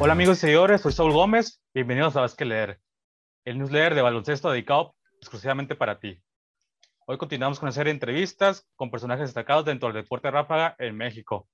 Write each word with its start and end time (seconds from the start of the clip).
Hola 0.00 0.12
amigos 0.12 0.38
y 0.38 0.40
seguidores, 0.42 0.80
soy 0.80 0.92
Saúl 0.92 1.12
Gómez. 1.12 1.60
Bienvenidos 1.74 2.14
a 2.14 2.20
Vázquez 2.20 2.46
Leer, 2.46 2.80
el 3.44 3.58
newsletter 3.58 3.96
de 3.96 4.02
baloncesto 4.02 4.48
dedicado 4.48 4.94
exclusivamente 5.16 5.74
para 5.74 5.98
ti. 5.98 6.22
Hoy 7.04 7.18
continuamos 7.18 7.58
con 7.58 7.68
de 7.68 7.90
entrevistas 7.90 8.68
con 8.76 8.92
personajes 8.92 9.26
destacados 9.26 9.64
dentro 9.64 9.88
del 9.88 10.04
deporte 10.04 10.30
ráfaga 10.30 10.76
en 10.78 10.96
México, 10.96 11.48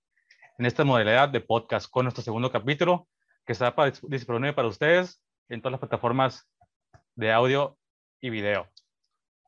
en 0.58 0.66
esta 0.66 0.84
modalidad 0.84 1.30
de 1.30 1.40
podcast 1.40 1.88
con 1.88 2.04
nuestro 2.04 2.22
segundo 2.22 2.52
capítulo 2.52 3.08
que 3.46 3.54
está 3.54 3.74
disponible 4.02 4.52
para 4.52 4.68
ustedes 4.68 5.22
en 5.48 5.62
todas 5.62 5.72
las 5.72 5.80
plataformas 5.80 6.46
de 7.14 7.32
audio 7.32 7.78
y 8.20 8.28
video. 8.28 8.68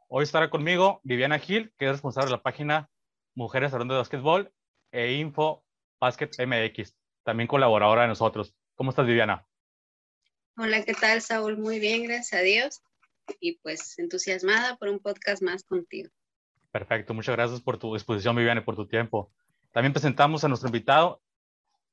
Hoy 0.09 0.23
estará 0.23 0.49
conmigo 0.49 1.01
Viviana 1.03 1.39
Gil, 1.39 1.71
que 1.77 1.85
es 1.85 1.93
responsable 1.93 2.31
de 2.31 2.37
la 2.39 2.43
página 2.43 2.89
Mujeres 3.35 3.75
Hablando 3.75 3.93
de 3.93 4.01
Básquetbol 4.01 4.51
e 4.91 5.13
Info 5.13 5.65
Basket 6.01 6.31
MX, 6.39 6.97
también 7.25 7.47
colaboradora 7.47 8.03
de 8.03 8.09
nosotros. 8.09 8.57
¿Cómo 8.77 8.91
estás, 8.91 9.07
Viviana? 9.07 9.47
Hola, 10.59 10.85
¿qué 10.85 10.93
tal, 10.93 11.23
Saúl? 11.23 11.57
Muy 11.57 11.81
bien, 11.81 12.03
gracias 12.03 12.39
a 12.39 12.43
Dios. 12.43 12.83
Y 13.41 13.57
pues 13.61 13.99
entusiasmada 13.99 14.77
por 14.77 14.91
un 14.91 15.01
podcast 15.01 15.43
más 15.43 15.65
contigo. 15.65 16.11
Perfecto, 16.73 17.15
muchas 17.15 17.37
gracias 17.37 17.63
por 17.63 17.79
tu 17.79 17.95
disposición, 17.95 18.37
Viviana, 18.37 18.61
y 18.61 18.65
por 18.65 18.77
tu 18.77 18.87
tiempo. 18.87 19.33
También 19.73 19.95
presentamos 19.95 20.45
a 20.45 20.49
nuestro 20.49 20.69
invitado, 20.69 21.23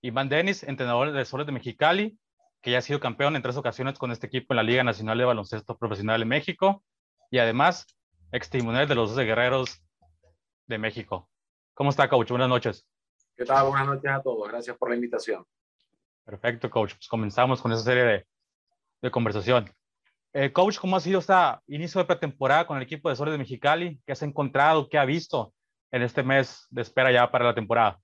Iván 0.02 0.28
Denis, 0.28 0.62
entrenador 0.64 1.14
de 1.14 1.24
Soles 1.24 1.46
de 1.46 1.54
Mexicali, 1.54 2.20
que 2.62 2.72
ya 2.72 2.80
ha 2.80 2.82
sido 2.82 3.00
campeón 3.00 3.38
en 3.38 3.42
tres 3.42 3.56
ocasiones 3.56 3.98
con 3.98 4.12
este 4.12 4.28
equipo 4.28 4.54
en 4.54 4.58
la 4.58 4.64
Liga 4.64 4.84
Nacional 4.84 5.18
de 5.18 5.24
Baloncesto 5.24 5.78
Profesional 5.78 6.20
de 6.20 6.26
México 6.26 6.84
y 7.32 7.38
además 7.40 7.88
ex 8.34 8.50
timonel 8.50 8.90
de 8.90 8.96
los 8.96 9.12
12 9.12 9.24
Guerreros 9.24 9.82
de 10.68 10.78
México. 10.78 11.30
¿Cómo 11.74 11.92
está, 11.92 12.10
coach? 12.10 12.30
Buenas 12.30 12.50
noches. 12.50 12.86
¿Qué 13.38 13.46
tal? 13.46 13.70
Buenas 13.70 13.88
noches 13.88 14.12
a 14.12 14.22
todos. 14.22 14.50
Gracias 14.50 14.78
por 14.78 14.90
la 14.90 14.96
invitación. 14.96 15.46
Perfecto, 16.26 16.70
coach. 16.70 16.94
Pues 16.96 17.08
comenzamos 17.08 17.62
con 17.62 17.72
esa 17.72 17.84
serie 17.84 18.26
de, 19.02 19.12
conversación. 19.12 19.70
Eh, 20.34 20.52
coach, 20.54 20.80
¿cómo 20.80 20.96
ha 20.96 21.00
sido 21.00 21.20
este 21.20 21.34
inicio 21.68 22.00
de 22.00 22.06
pretemporada 22.06 22.66
con 22.66 22.78
el 22.78 22.84
equipo 22.84 23.10
de 23.10 23.16
Soles 23.16 23.34
de 23.34 23.38
Mexicali? 23.38 24.00
¿Qué 24.06 24.14
has 24.14 24.22
encontrado? 24.22 24.88
¿Qué 24.88 24.98
ha 24.98 25.06
visto 25.06 25.54
en 25.92 26.02
este 26.02 26.24
mes 26.24 26.66
de 26.70 26.82
espera 26.82 27.12
ya 27.12 27.30
para 27.30 27.46
la 27.46 27.54
temporada? 27.54 28.00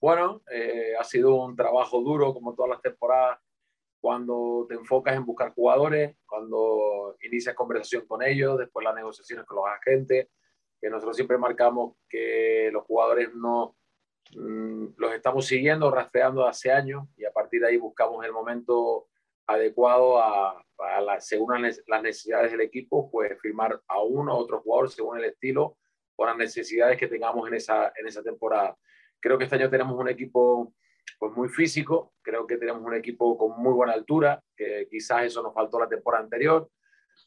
Bueno, 0.00 0.42
eh, 0.50 0.94
ha 0.98 1.02
sido 1.02 1.34
un 1.34 1.56
trabajo 1.56 2.00
duro 2.00 2.32
como 2.32 2.54
todas 2.54 2.70
las 2.70 2.82
temporadas 2.82 3.40
cuando 4.00 4.64
te 4.68 4.76
enfocas 4.76 5.16
en 5.16 5.26
buscar 5.26 5.52
jugadores, 5.52 6.16
cuando 6.24 7.16
inicias 7.22 7.56
conversación 7.56 8.06
con 8.06 8.22
ellos, 8.22 8.58
después 8.58 8.84
las 8.84 8.94
negociaciones 8.94 9.44
con 9.44 9.56
los 9.56 9.66
agentes, 9.66 10.28
que 10.80 10.88
nosotros 10.88 11.16
siempre 11.16 11.36
marcamos 11.36 11.96
que 12.08 12.70
los 12.72 12.84
jugadores 12.84 13.34
no 13.34 13.74
los 14.34 15.14
estamos 15.14 15.46
siguiendo, 15.46 15.90
rastreando 15.90 16.46
hace 16.46 16.70
años 16.70 17.08
y 17.16 17.24
a 17.24 17.32
partir 17.32 17.60
de 17.60 17.68
ahí 17.68 17.76
buscamos 17.76 18.24
el 18.24 18.32
momento 18.32 19.08
adecuado 19.46 20.20
a, 20.20 20.62
según 21.20 21.62
las 21.62 22.02
necesidades 22.02 22.52
del 22.52 22.60
equipo, 22.60 23.10
pues 23.10 23.40
firmar 23.40 23.80
a 23.88 24.02
uno 24.02 24.34
o 24.34 24.38
otro 24.38 24.60
jugador 24.60 24.90
según 24.90 25.18
el 25.18 25.24
estilo 25.24 25.76
o 26.16 26.26
las 26.26 26.36
necesidades 26.36 26.98
que 26.98 27.08
tengamos 27.08 27.48
en 27.48 27.54
esa, 27.54 27.92
en 27.96 28.06
esa 28.06 28.22
temporada. 28.22 28.76
Creo 29.20 29.38
que 29.38 29.44
este 29.44 29.56
año 29.56 29.70
tenemos 29.70 29.98
un 29.98 30.08
equipo 30.08 30.74
pues 31.18 31.32
muy 31.32 31.48
físico, 31.48 32.12
creo 32.22 32.46
que 32.46 32.58
tenemos 32.58 32.82
un 32.82 32.94
equipo 32.94 33.36
con 33.38 33.60
muy 33.60 33.72
buena 33.72 33.94
altura, 33.94 34.42
que 34.54 34.86
quizás 34.90 35.24
eso 35.24 35.42
nos 35.42 35.54
faltó 35.54 35.80
la 35.80 35.88
temporada 35.88 36.22
anterior, 36.22 36.70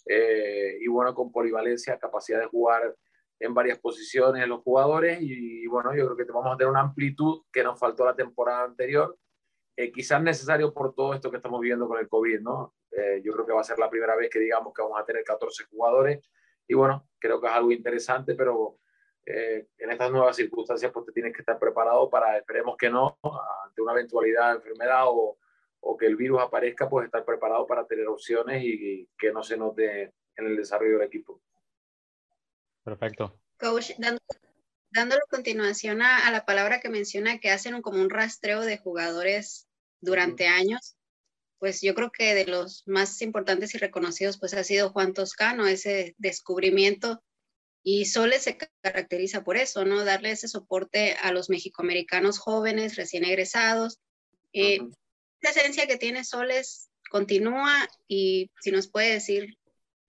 eh, 0.05 0.77
y 0.79 0.87
bueno, 0.87 1.13
con 1.13 1.31
polivalencia, 1.31 1.97
capacidad 1.97 2.39
de 2.39 2.45
jugar 2.45 2.95
en 3.41 3.53
varias 3.53 3.79
posiciones 3.79 4.47
los 4.47 4.61
jugadores, 4.61 5.19
y, 5.21 5.65
bueno, 5.67 5.95
yo 5.95 6.05
creo 6.05 6.17
que 6.17 6.31
vamos 6.31 6.53
a 6.53 6.57
tener 6.57 6.69
una 6.69 6.81
amplitud 6.81 7.43
que 7.51 7.63
nos 7.63 7.79
faltó 7.79 8.05
la 8.05 8.15
temporada 8.15 8.63
anterior, 8.63 9.17
eh, 9.75 9.91
quizás 9.91 10.21
necesario 10.21 10.73
por 10.73 10.93
todo 10.93 11.13
esto 11.13 11.31
que 11.31 11.37
estamos 11.37 11.59
viviendo 11.59 11.87
con 11.87 11.99
el 11.99 12.07
COVID, 12.07 12.41
¿no? 12.41 12.75
Eh, 12.91 13.21
yo 13.23 13.33
creo 13.33 13.45
que 13.45 13.53
va 13.53 13.61
a 13.61 13.63
ser 13.63 13.79
la 13.79 13.89
primera 13.89 14.15
vez 14.15 14.29
que 14.29 14.39
digamos 14.39 14.73
que 14.73 14.81
vamos 14.81 14.99
a 14.99 15.05
tener 15.05 15.23
14 15.23 15.65
jugadores, 15.65 16.19
y 16.67 16.73
bueno, 16.73 17.07
creo 17.19 17.41
que 17.41 17.47
es 17.47 17.53
algo 17.53 17.71
interesante, 17.71 18.35
pero 18.35 18.77
eh, 19.25 19.67
en 19.77 19.91
estas 19.91 20.11
nuevas 20.11 20.35
circunstancias 20.35 20.91
pues 20.91 21.05
te 21.05 21.11
tienes 21.11 21.33
que 21.33 21.41
estar 21.41 21.59
preparado 21.59 22.09
para, 22.09 22.37
esperemos 22.37 22.75
que 22.77 22.89
no, 22.89 23.17
ante 23.65 23.81
una 23.81 23.93
eventualidad 23.93 24.49
de 24.49 24.55
enfermedad 24.57 25.05
o, 25.07 25.37
o 25.81 25.97
que 25.97 26.05
el 26.05 26.15
virus 26.15 26.41
aparezca, 26.41 26.89
pues 26.89 27.05
estar 27.05 27.25
preparado 27.25 27.65
para 27.67 27.85
tener 27.85 28.07
opciones 28.07 28.63
y, 28.63 29.07
que 29.17 29.31
no 29.31 29.43
se 29.43 29.57
note 29.57 30.13
en 30.35 30.45
el 30.45 30.55
desarrollo 30.55 30.99
del 30.99 31.07
equipo. 31.07 31.41
Perfecto. 32.83 33.39
Coach, 33.57 33.91
dándole 34.89 35.21
continuación 35.29 36.01
a, 36.01 36.29
la 36.31 36.45
palabra 36.45 36.79
que 36.79 36.89
menciona 36.89 37.39
que 37.39 37.51
hacen 37.51 37.81
como 37.81 38.01
un 38.01 38.09
rastreo 38.09 38.61
de 38.61 38.77
jugadores 38.77 39.67
durante 39.99 40.47
años, 40.47 40.95
pues 41.59 41.81
yo 41.81 41.93
creo 41.93 42.11
que 42.11 42.33
de 42.33 42.45
los 42.45 42.83
más 42.87 43.21
importantes 43.21 43.75
y 43.75 43.77
reconocidos 43.77 44.39
pues 44.39 44.53
ha 44.55 44.63
sido 44.63 44.89
Juan 44.91 45.13
Toscano, 45.13 45.67
ese 45.67 46.15
descubrimiento 46.17 47.23
y 47.83 48.05
Soles 48.05 48.43
se 48.43 48.57
caracteriza 48.81 49.43
por 49.43 49.57
eso, 49.57 49.85
¿no? 49.85 50.03
Darle 50.03 50.31
ese 50.31 50.47
soporte 50.47 51.15
a 51.21 51.31
los 51.31 51.49
mexicoamericanos 51.49 52.39
jóvenes, 52.39 52.95
recién 52.95 53.25
egresados. 53.25 53.99
Eh, 54.53 54.79
La 55.41 55.49
esencia 55.49 55.87
que 55.87 55.97
tiene 55.97 56.23
Soles 56.23 56.89
continúa 57.09 57.87
y 58.07 58.51
si 58.61 58.71
nos 58.71 58.87
puede 58.87 59.13
decir 59.13 59.57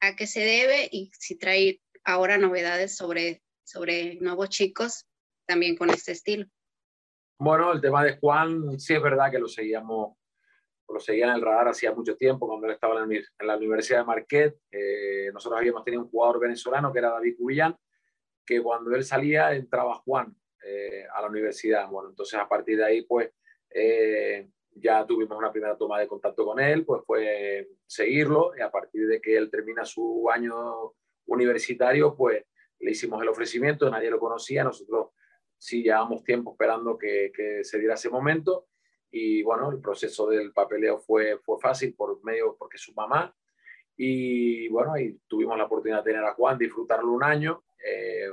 a 0.01 0.17
qué 0.17 0.27
se 0.27 0.41
debe 0.41 0.89
y 0.91 1.11
si 1.19 1.37
trae 1.37 1.81
ahora 2.05 2.39
novedades 2.39 2.97
sobre, 2.97 3.43
sobre 3.65 4.17
nuevos 4.21 4.49
chicos 4.49 5.07
también 5.47 5.77
con 5.77 5.91
este 5.91 6.13
estilo. 6.13 6.47
Bueno, 7.39 7.73
el 7.73 7.81
tema 7.81 8.05
de 8.05 8.19
Juan, 8.19 8.79
sí 8.79 8.95
es 8.95 9.03
verdad 9.03 9.31
que 9.31 9.39
lo 9.39 9.49
seguíamos 9.49 10.17
lo 10.93 11.01
seguía 11.01 11.27
en 11.27 11.33
el 11.33 11.43
radar 11.43 11.69
hacía 11.69 11.93
mucho 11.93 12.17
tiempo, 12.17 12.47
cuando 12.47 12.67
él 12.67 12.75
estaba 12.75 13.03
en 13.03 13.47
la, 13.47 13.57
Universidad 13.57 14.01
de 14.01 14.05
Marquette. 14.05 14.59
Eh, 14.71 15.31
nosotros 15.33 15.61
habíamos 15.61 15.85
tenido 15.85 16.03
un 16.03 16.11
jugador 16.11 16.41
venezolano 16.41 16.93
que 16.93 16.99
era 16.99 17.11
David 17.11 17.37
Cubillán, 17.37 17.77
que 18.45 18.63
cuando 18.63 18.95
él 18.95 19.05
salía 19.05 19.55
entraba 19.55 19.95
Juan 19.95 20.35
eh, 20.65 21.07
a 21.15 21.23
la 21.23 21.29
universidad. 21.29 21.89
Bueno, 21.89 22.11
entonces 22.11 22.39
a 22.39 22.49
partir 22.49 22.79
de 22.79 22.85
ahí, 22.85 23.03
pues 23.03 23.31
eh, 23.71 24.49
ya 24.75 25.07
tuvimos 25.07 25.37
una 25.37 25.53
primera 25.53 25.77
toma 25.77 25.99
de 25.99 26.07
contacto 26.09 26.45
con 26.45 26.61
él, 26.61 26.85
pues 26.85 27.03
fue 27.07 27.69
seguirlo 27.87 28.53
y 28.57 28.61
a 28.61 28.71
partir 28.71 29.07
de 29.07 29.21
que 29.21 29.37
él 29.37 29.51
termina 29.51 29.85
su 29.85 30.29
año 30.31 30.93
universitario, 31.27 32.15
pues 32.15 32.45
le 32.83 32.91
hicimos 32.91 33.23
el 33.23 33.29
ofrecimiento, 33.29 33.89
nadie 33.89 34.11
lo 34.11 34.19
conocía, 34.19 34.65
nosotros 34.65 35.11
sí 35.57 35.83
llevábamos 35.83 36.25
tiempo 36.25 36.53
esperando 36.53 36.99
que, 36.99 37.31
se 37.63 37.79
diera 37.79 37.95
ese 37.95 38.11
momento 38.11 38.67
y 39.11 39.43
bueno, 39.43 39.71
el 39.71 39.81
proceso 39.81 40.27
del 40.27 40.53
papeleo 40.53 40.99
fue, 40.99 41.39
fue 41.39 41.59
fácil 41.61 41.95
por 41.95 42.23
medio, 42.25 42.57
porque 42.59 42.79
su 42.79 42.95
mamá. 42.95 43.35
Y 43.95 44.69
bueno, 44.69 44.95
ahí 44.95 45.19
tuvimos 45.29 45.57
la 45.59 45.67
oportunidad 45.67 45.99
de 46.03 46.13
tener 46.13 46.25
a 46.25 46.33
Juan, 46.33 46.57
disfrutarlo 46.57 47.13
un 47.13 47.23
año, 47.23 47.63
eh, 47.85 48.31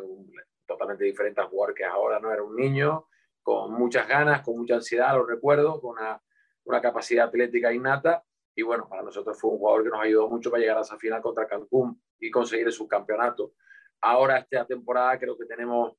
totalmente 0.65 1.03
diferente 1.03 1.41
al 1.41 1.47
jugar 1.47 1.73
que 1.73 1.83
ahora, 1.83 2.19
¿no? 2.19 2.31
Era 2.31 2.43
un 2.43 2.55
niño 2.55 3.07
con 3.41 3.73
muchas 3.73 4.07
ganas, 4.07 4.41
con 4.41 4.57
mucha 4.57 4.75
ansiedad, 4.75 5.13
lo 5.15 5.25
recuerdo, 5.25 5.81
con 5.81 5.97
una, 5.97 6.21
una 6.63 6.81
capacidad 6.81 7.27
atlética 7.27 7.73
innata. 7.73 8.23
Y 8.55 8.61
bueno, 8.61 8.87
para 8.87 9.03
nosotros 9.03 9.37
fue 9.37 9.51
un 9.51 9.57
jugador 9.57 9.83
que 9.83 9.89
nos 9.89 10.01
ayudó 10.01 10.29
mucho 10.29 10.49
para 10.49 10.61
llegar 10.61 10.77
a 10.77 10.81
esa 10.81 10.97
final 10.97 11.21
contra 11.21 11.45
Cancún 11.45 12.01
y 12.19 12.31
conseguir 12.31 12.67
el 12.67 12.73
subcampeonato. 12.73 13.53
Ahora, 14.01 14.37
esta 14.37 14.65
temporada, 14.65 15.17
creo 15.19 15.37
que 15.37 15.45
tenemos 15.45 15.93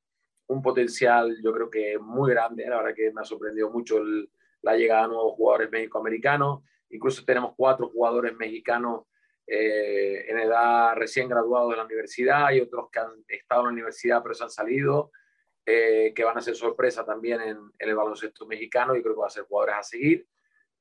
un 0.46 0.62
potencial, 0.62 1.36
yo 1.42 1.52
creo 1.52 1.70
que 1.70 1.98
muy 1.98 2.30
grande. 2.30 2.66
La 2.68 2.78
verdad 2.78 2.94
que 2.94 3.12
me 3.12 3.20
ha 3.20 3.24
sorprendido 3.24 3.70
mucho 3.70 4.02
la 4.62 4.76
llegada 4.76 5.02
de 5.02 5.08
nuevos 5.08 5.34
jugadores 5.34 5.70
mexicoamericanos. 5.70 6.62
Incluso 6.90 7.24
tenemos 7.24 7.54
cuatro 7.56 7.88
jugadores 7.88 8.34
mexicanos 8.36 9.04
eh, 9.52 10.30
en 10.30 10.38
edad 10.38 10.94
recién 10.94 11.28
graduados 11.28 11.70
de 11.70 11.76
la 11.76 11.84
universidad 11.84 12.52
y 12.52 12.60
otros 12.60 12.88
que 12.90 13.00
han 13.00 13.24
estado 13.26 13.62
en 13.62 13.66
la 13.66 13.72
universidad 13.72 14.22
pero 14.22 14.32
se 14.32 14.44
han 14.44 14.50
salido, 14.50 15.10
eh, 15.66 16.12
que 16.14 16.22
van 16.22 16.38
a 16.38 16.40
ser 16.40 16.54
sorpresa 16.54 17.04
también 17.04 17.40
en, 17.40 17.58
el 17.78 17.94
baloncesto 17.96 18.46
mexicano 18.46 18.94
y 18.94 19.02
creo 19.02 19.14
que 19.14 19.20
van 19.20 19.26
a 19.26 19.30
ser 19.30 19.44
jugadores 19.44 19.74
a 19.76 19.82
seguir. 19.82 20.26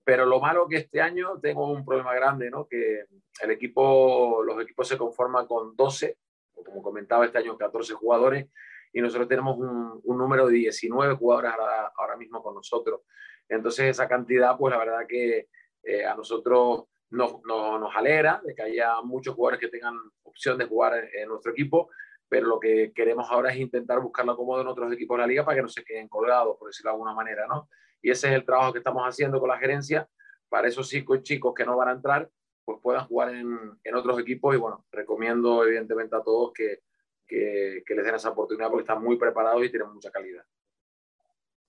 Pero 0.10 0.26
lo 0.26 0.40
malo 0.40 0.68
que 0.68 0.78
este 0.78 1.02
año 1.02 1.40
tengo 1.40 1.72
un 1.72 1.86
problema 1.86 2.16
grande, 2.16 2.50
¿no? 2.50 2.68
Que 2.68 3.06
el 3.44 3.52
equipo, 3.52 4.42
los 4.44 4.60
equipos 4.60 4.88
se 4.88 4.98
conforman 4.98 5.46
con 5.46 5.76
12, 5.76 6.18
o 6.56 6.64
como 6.64 6.82
comentaba 6.82 7.26
este 7.26 7.38
año, 7.38 7.56
14 7.56 7.94
jugadores, 7.94 8.48
y 8.92 9.02
nosotros 9.02 9.28
tenemos 9.28 9.60
un, 9.60 10.02
número 10.04 10.48
de 10.48 10.54
19 10.54 11.14
jugadores 11.14 11.52
ahora, 11.52 11.92
ahora 11.96 12.18
mismo 12.18 12.42
con 12.42 12.56
nosotros. 12.56 13.02
Entonces 13.48 13.86
esa 13.86 14.08
cantidad, 14.08 14.58
pues 14.58 14.72
la 14.72 14.80
verdad 14.80 15.06
que 15.08 15.48
eh, 15.84 16.04
a 16.04 16.16
nosotros 16.16 16.86
nos, 17.12 17.44
nos, 17.44 17.96
alegra 17.96 18.42
de 18.44 18.56
que 18.56 18.64
haya 18.64 19.02
muchos 19.04 19.36
jugadores 19.36 19.60
que 19.60 19.68
tengan 19.68 19.94
opción 20.24 20.58
de 20.58 20.66
jugar 20.66 21.08
en, 21.14 21.30
nuestro 21.30 21.52
equipo, 21.52 21.92
pero 22.28 22.48
lo 22.48 22.60
que 22.60 22.94
queremos 22.96 23.30
ahora 23.30 23.52
es 23.52 23.60
intentar 23.60 24.00
buscar 24.00 24.26
la 24.26 24.32
acomodo 24.32 24.62
en 24.62 24.68
otros 24.70 24.92
equipos 24.92 25.18
de 25.18 25.22
la 25.22 25.28
liga 25.28 25.46
para 25.46 25.58
que 25.58 25.62
no 25.62 25.70
se 25.70 25.84
queden 25.84 26.08
colgados, 26.08 26.58
por 26.58 26.70
decirlo 26.70 26.90
de 26.90 26.94
alguna 26.94 27.14
manera, 27.14 27.46
¿no? 27.46 27.70
Y 28.02 28.12
ese 28.12 28.28
es 28.28 28.34
el 28.34 28.46
trabajo 28.46 28.74
que 28.74 28.80
estamos 28.80 29.04
haciendo 29.04 29.40
con 29.40 29.50
la 29.50 29.58
gerencia 29.58 30.08
para 30.50 30.68
esos 30.68 30.90
chicos, 30.90 31.22
chicos 31.24 31.54
que 31.54 31.66
no 31.66 31.78
van 31.78 31.90
a 31.90 31.94
entrar, 31.94 32.30
pues 32.66 32.80
puedan 32.82 33.06
jugar 33.08 33.34
en, 33.34 33.58
en 33.84 33.96
otros 33.96 34.20
equipos 34.20 34.56
y 34.56 34.58
bueno, 34.58 34.86
recomiendo 34.92 35.64
evidentemente 35.66 36.16
a 36.16 36.22
todos 36.22 36.54
que, 36.54 36.80
que, 37.28 37.84
que 37.86 37.96
les 37.96 38.06
den 38.06 38.16
esa 38.16 38.30
oportunidad 38.30 38.70
porque 38.70 38.82
están 38.84 39.04
muy 39.04 39.18
preparados 39.18 39.64
y 39.64 39.70
tienen 39.70 39.92
mucha 39.92 40.12
calidad. 40.12 40.44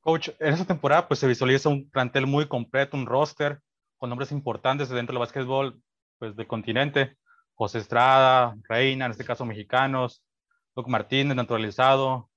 Coach, 0.01 0.31
en 0.39 0.55
esta 0.55 0.67
temporada 0.67 1.07
pues 1.07 1.21
se 1.21 1.27
visualiza 1.27 1.69
un 1.69 1.91
plantel 1.91 2.27
muy 2.27 2.49
completo, 2.49 2.97
un 2.97 3.07
roster 3.07 3.61
con 3.99 4.09
nombres 4.09 4.33
importantes 4.33 4.89
dentro 4.89 5.13
del 5.13 5.21
básquetbol 5.21 5.81
pues, 6.19 6.35
del 6.37 6.47
continente. 6.47 7.17
José 7.55 7.79
Estrada, 7.79 8.57
Reina, 8.69 9.05
en 9.05 9.11
este 9.11 9.25
caso 9.25 9.45
mexicanos, 9.45 10.25
Doc 10.75 10.89
Martínez, 10.89 11.37
naturalizado, 11.37 12.31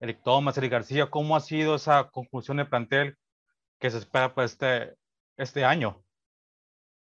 Eric 0.00 0.22
Thomas, 0.24 0.56
Eric 0.56 0.72
García. 0.72 1.10
¿Cómo 1.10 1.36
ha 1.36 1.40
sido 1.40 1.74
esa 1.74 2.08
conclusión 2.08 2.56
de 2.56 2.64
plantel 2.64 3.18
que 3.82 3.90
se 3.90 3.98
espera 3.98 4.32
para 4.32 4.46
este, 4.46 4.96
este 5.36 5.64
año? 5.64 6.00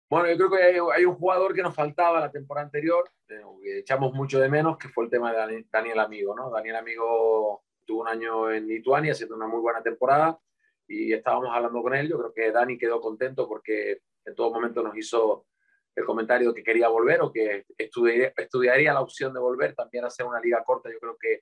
Bueno, 0.10 0.30
yo 0.30 0.38
creo 0.38 0.50
que 0.50 0.94
hay, 0.96 1.06
un 1.06 1.16
jugador 1.16 1.54
que 1.54 1.62
nos 1.62 1.76
faltaba 1.76 2.22
la 2.22 2.31
temporada 2.31 2.66
anterior, 2.66 3.12
eh, 3.28 3.42
que 3.62 3.80
echamos 3.80 4.14
mucho 4.14 4.40
de 4.40 4.48
menos, 4.48 4.78
que 4.78 4.88
fue 4.88 5.04
el 5.04 5.10
tema 5.10 5.34
de 5.34 5.66
Daniel 5.70 6.00
Amigo. 6.00 6.34
¿no? 6.34 6.50
Daniel 6.50 6.78
Amigo 6.78 7.66
tuvo 7.86 8.04
un 8.04 8.08
año 8.08 8.50
en 8.50 8.66
Lituania 8.66 9.12
haciendo 9.12 9.36
una 9.36 9.46
muy 9.46 9.60
buena 9.60 9.84
temporada 9.84 10.40
y 10.88 11.12
estábamos 11.12 11.50
hablando 11.54 11.81
con 11.81 11.94
él. 11.96 12.08
Yo 12.08 12.18
creo 12.18 12.34
que 12.34 12.50
Dani 12.50 12.78
quedó 12.78 13.02
contento 13.02 13.46
porque 13.46 14.00
en 14.24 14.34
todo 14.34 14.50
momento 14.54 14.81
nos 14.81 14.96
hizo 14.96 15.48
el 15.94 16.06
comentario 16.06 16.54
que 16.54 16.64
quería 16.64 16.88
volver 16.88 17.22
o 17.22 17.30
que 17.30 17.66
estudiaría, 17.78 18.31
estudiaría 18.38 18.94
la 18.94 19.02
opción 19.02 19.34
de 19.34 19.42
volver, 19.42 19.76
también 19.76 20.06
hacer 20.06 20.26
una 20.26 20.40
liga 20.40 20.64
corta. 20.64 20.90
Yo 20.90 21.00
creo 21.00 21.18
que 21.20 21.42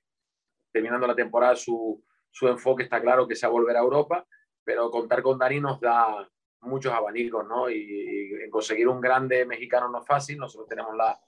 terminando 0.72 1.06
la 1.06 1.14
temporada 1.14 1.54
su, 1.54 2.04
su 2.28 2.48
enfoque 2.48 2.82
está 2.82 3.00
claro 3.00 3.28
que 3.28 3.36
sea 3.36 3.48
volver 3.48 3.76
a 3.76 3.80
Europa, 3.80 4.26
pero 4.68 4.90
contar 4.90 5.22
con 5.22 5.38
Dani 5.38 5.60
nos 5.60 5.80
da 5.80 6.28
muchos 6.60 6.92
abanicos, 6.92 7.48
¿no? 7.48 7.70
Y, 7.70 8.34
en 8.34 8.50
conseguir 8.50 8.86
un 8.86 9.00
grande 9.00 9.46
mexicano 9.46 9.88
no 9.88 10.00
es 10.00 10.06
fácil. 10.06 10.36
Nosotros 10.36 10.68
tenemos 10.68 10.94
la, 10.94 11.18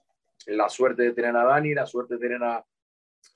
la 0.49 0.69
suerte 0.69 1.05
de 1.05 1.13
tener 1.13 1.35
a 1.35 1.45
Dani, 1.45 1.73
la 1.73 1.87
suerte 1.87 2.17
de 2.17 2.21
tener 2.21 2.45
a 2.45 2.63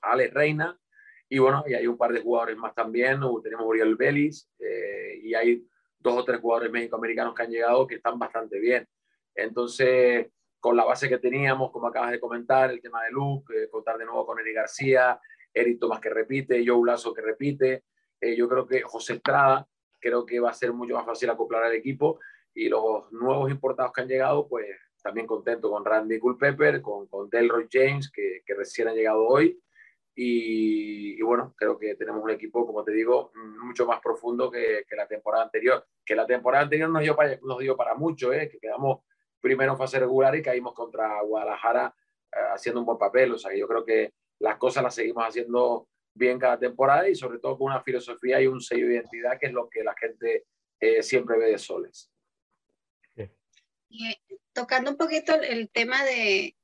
Alex 0.03 0.31
Reina, 0.31 0.79
y 1.27 1.39
bueno, 1.39 1.63
y 1.65 1.73
hay 1.73 1.87
un 1.87 1.97
par 1.97 2.13
de 2.13 2.21
jugadores 2.21 2.55
más 2.55 2.75
también. 2.75 3.19
Tenemos 3.41 3.65
Uriel 3.65 3.95
Vélez 3.95 4.47
eh, 4.59 5.21
y 5.23 5.33
hay 5.33 5.67
dos 5.97 6.19
o 6.19 6.23
tres 6.23 6.39
jugadores 6.39 6.71
mexicoamericanos 6.71 7.33
que 7.33 7.41
han 7.41 7.49
llegado 7.49 7.87
que 7.87 7.95
están 7.95 8.19
bastante 8.19 8.59
bien. 8.59 8.87
Entonces, 9.33 10.27
con 10.59 10.77
la 10.77 10.85
base 10.85 11.09
que 11.09 11.17
teníamos, 11.17 11.71
como 11.71 11.87
acabas 11.87 12.11
de 12.11 12.19
comentar, 12.19 12.69
el 12.69 12.79
tema 12.79 13.03
de 13.05 13.09
Luke, 13.09 13.51
eh, 13.57 13.69
contar 13.71 13.97
de 13.97 14.05
nuevo 14.05 14.23
con 14.23 14.39
Eric 14.39 14.53
García, 14.53 15.19
Eric 15.51 15.79
Tomás 15.79 15.99
que 15.99 16.11
repite, 16.11 16.63
Joe 16.63 16.85
Lazo 16.85 17.11
que 17.11 17.23
repite, 17.23 17.85
eh, 18.21 18.35
yo 18.35 18.47
creo 18.47 18.67
que 18.67 18.83
José 18.83 19.13
Estrada, 19.13 19.67
creo 20.05 20.25
que 20.25 20.39
va 20.39 20.51
a 20.51 20.53
ser 20.53 20.71
mucho 20.71 20.93
más 20.93 21.05
fácil 21.05 21.29
acoplar 21.31 21.63
al 21.63 21.73
equipo 21.73 22.19
y 22.53 22.69
los 22.69 23.11
nuevos 23.11 23.49
importados 23.49 23.91
que 23.91 24.01
han 24.01 24.07
llegado, 24.07 24.47
pues 24.47 24.67
también 25.01 25.25
contento 25.25 25.69
con 25.69 25.83
Randy 25.83 26.19
Culpepper, 26.19 26.81
con, 26.81 27.07
con 27.07 27.29
Delroy 27.29 27.67
James, 27.71 28.11
que, 28.11 28.41
que 28.45 28.53
recién 28.53 28.87
han 28.87 28.95
llegado 28.95 29.25
hoy, 29.25 29.59
y, 30.17 31.21
bueno, 31.21 31.53
creo 31.57 31.77
que 31.77 31.95
tenemos 31.95 32.23
un 32.23 32.29
equipo, 32.29 32.65
como 32.65 32.83
te 32.85 32.93
digo, 32.93 33.31
mucho 33.61 33.85
más 33.85 33.99
profundo 33.99 34.49
que, 34.49 34.85
que 34.87 34.95
la 34.95 35.07
temporada 35.07 35.43
anterior. 35.43 35.85
Que 36.05 36.15
la 36.15 36.25
temporada 36.25 36.63
anterior 36.63 36.89
nos 36.89 37.01
dio 37.01 37.15
para, 37.15 37.37
nos 37.41 37.59
dio 37.59 37.75
para 37.75 37.95
mucho, 37.95 38.31
¿eh? 38.31 38.47
que 38.47 38.57
quedamos 38.57 39.01
primero 39.41 39.73
en 39.73 39.77
fase 39.77 39.99
regular 39.99 40.33
y 40.35 40.41
caímos 40.41 40.73
contra 40.73 41.21
Guadalajara 41.21 41.93
eh, 42.31 42.39
haciendo 42.53 42.79
un 42.79 42.85
buen 42.85 42.97
papel. 42.97 43.33
O 43.33 43.37
sea, 43.37 43.53
yo 43.53 43.67
creo 43.67 43.83
que 43.83 44.13
las 44.39 44.55
cosas 44.57 44.83
las 44.83 44.95
seguimos 44.95 45.25
haciendo 45.25 45.89
bien 46.15 46.39
cada 46.39 46.57
temporada 46.57 47.07
y 47.07 47.15
sobre 47.15 47.39
todo 47.39 47.57
con 47.57 47.67
una 47.67 47.83
filosofía 47.83 48.41
y 48.41 48.47
un 48.47 48.61
sello 48.61 48.87
de 48.87 48.95
identidad 48.95 49.37
que 49.39 49.47
es 49.47 49.53
lo 49.53 49.69
que 49.69 49.83
la 49.83 49.93
gente 49.95 50.45
eh, 50.79 51.03
siempre 51.03 51.37
ve 51.37 51.51
de 51.51 51.57
Soles. 51.57 52.09
Y, 53.89 54.17
tocando 54.53 54.91
un 54.91 54.97
poquito 54.97 55.35
el 55.35 55.69
tema 55.69 56.03
de, 56.03 56.55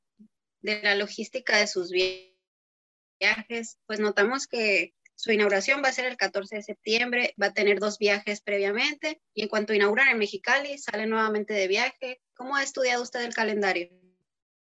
de 0.62 0.82
la 0.82 0.96
logística 0.96 1.58
de 1.58 1.68
sus 1.68 1.92
viajes, 1.92 3.78
pues 3.86 4.00
notamos 4.00 4.48
que 4.48 4.94
su 5.16 5.32
inauguración 5.32 5.84
va 5.84 5.90
a 5.90 5.94
ser 5.94 6.06
el 6.06 6.18
14 6.18 6.56
de 6.56 6.64
septiembre, 6.64 7.36
va 7.42 7.48
a 7.48 7.54
tener 7.54 7.80
dos 7.80 8.00
viajes 8.00 8.42
previamente 8.42 9.22
y 9.36 9.44
en 9.44 9.50
cuanto 9.50 9.74
inauguran 9.74 10.08
en 10.08 10.18
Mexicali, 10.18 10.78
sale 10.78 11.06
nuevamente 11.06 11.54
de 11.54 11.68
viaje. 11.68 12.22
¿Cómo 12.34 12.56
ha 12.56 12.64
estudiado 12.64 13.04
usted 13.04 13.22
el 13.22 13.34
calendario? 13.34 13.90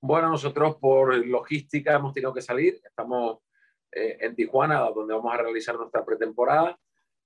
Bueno, 0.03 0.29
nosotros 0.29 0.77
por 0.77 1.17
logística 1.27 1.95
hemos 1.95 2.13
tenido 2.13 2.35
que 2.35 2.43
salir. 2.43 2.79
Estamos 2.85 3.39
eh, 3.95 4.17
en 4.21 4.35
Tijuana, 4.35 4.81
donde 4.95 5.15
vamos 5.15 5.33
a 5.33 5.37
realizar 5.37 5.77
nuestra 5.77 6.05
pretemporada. 6.05 6.77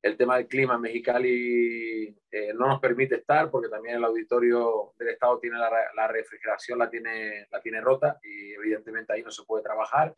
El 0.03 0.19
tema 0.19 0.37
del 0.37 0.47
clima 0.47 0.75
en 0.75 0.83
Mexicali 0.83 2.15
eh, 2.31 2.53
no 2.55 2.69
nos 2.69 2.79
permite 2.79 3.17
estar 3.17 3.51
porque 3.51 3.71
también 3.71 3.97
el 3.97 4.05
auditorio 4.05 4.93
del 4.99 5.09
Estado 5.09 5.39
tiene 5.41 5.57
la, 5.59 6.09
refrigeración, 6.09 6.79
la 6.79 6.91
tiene, 6.91 7.47
la 7.51 7.61
tiene 7.63 7.81
rota 7.81 8.21
y 8.23 8.53
evidentemente 8.53 9.15
ahí 9.15 9.23
no 9.23 9.31
se 9.31 9.45
puede 9.45 9.65
trabajar. 9.65 10.15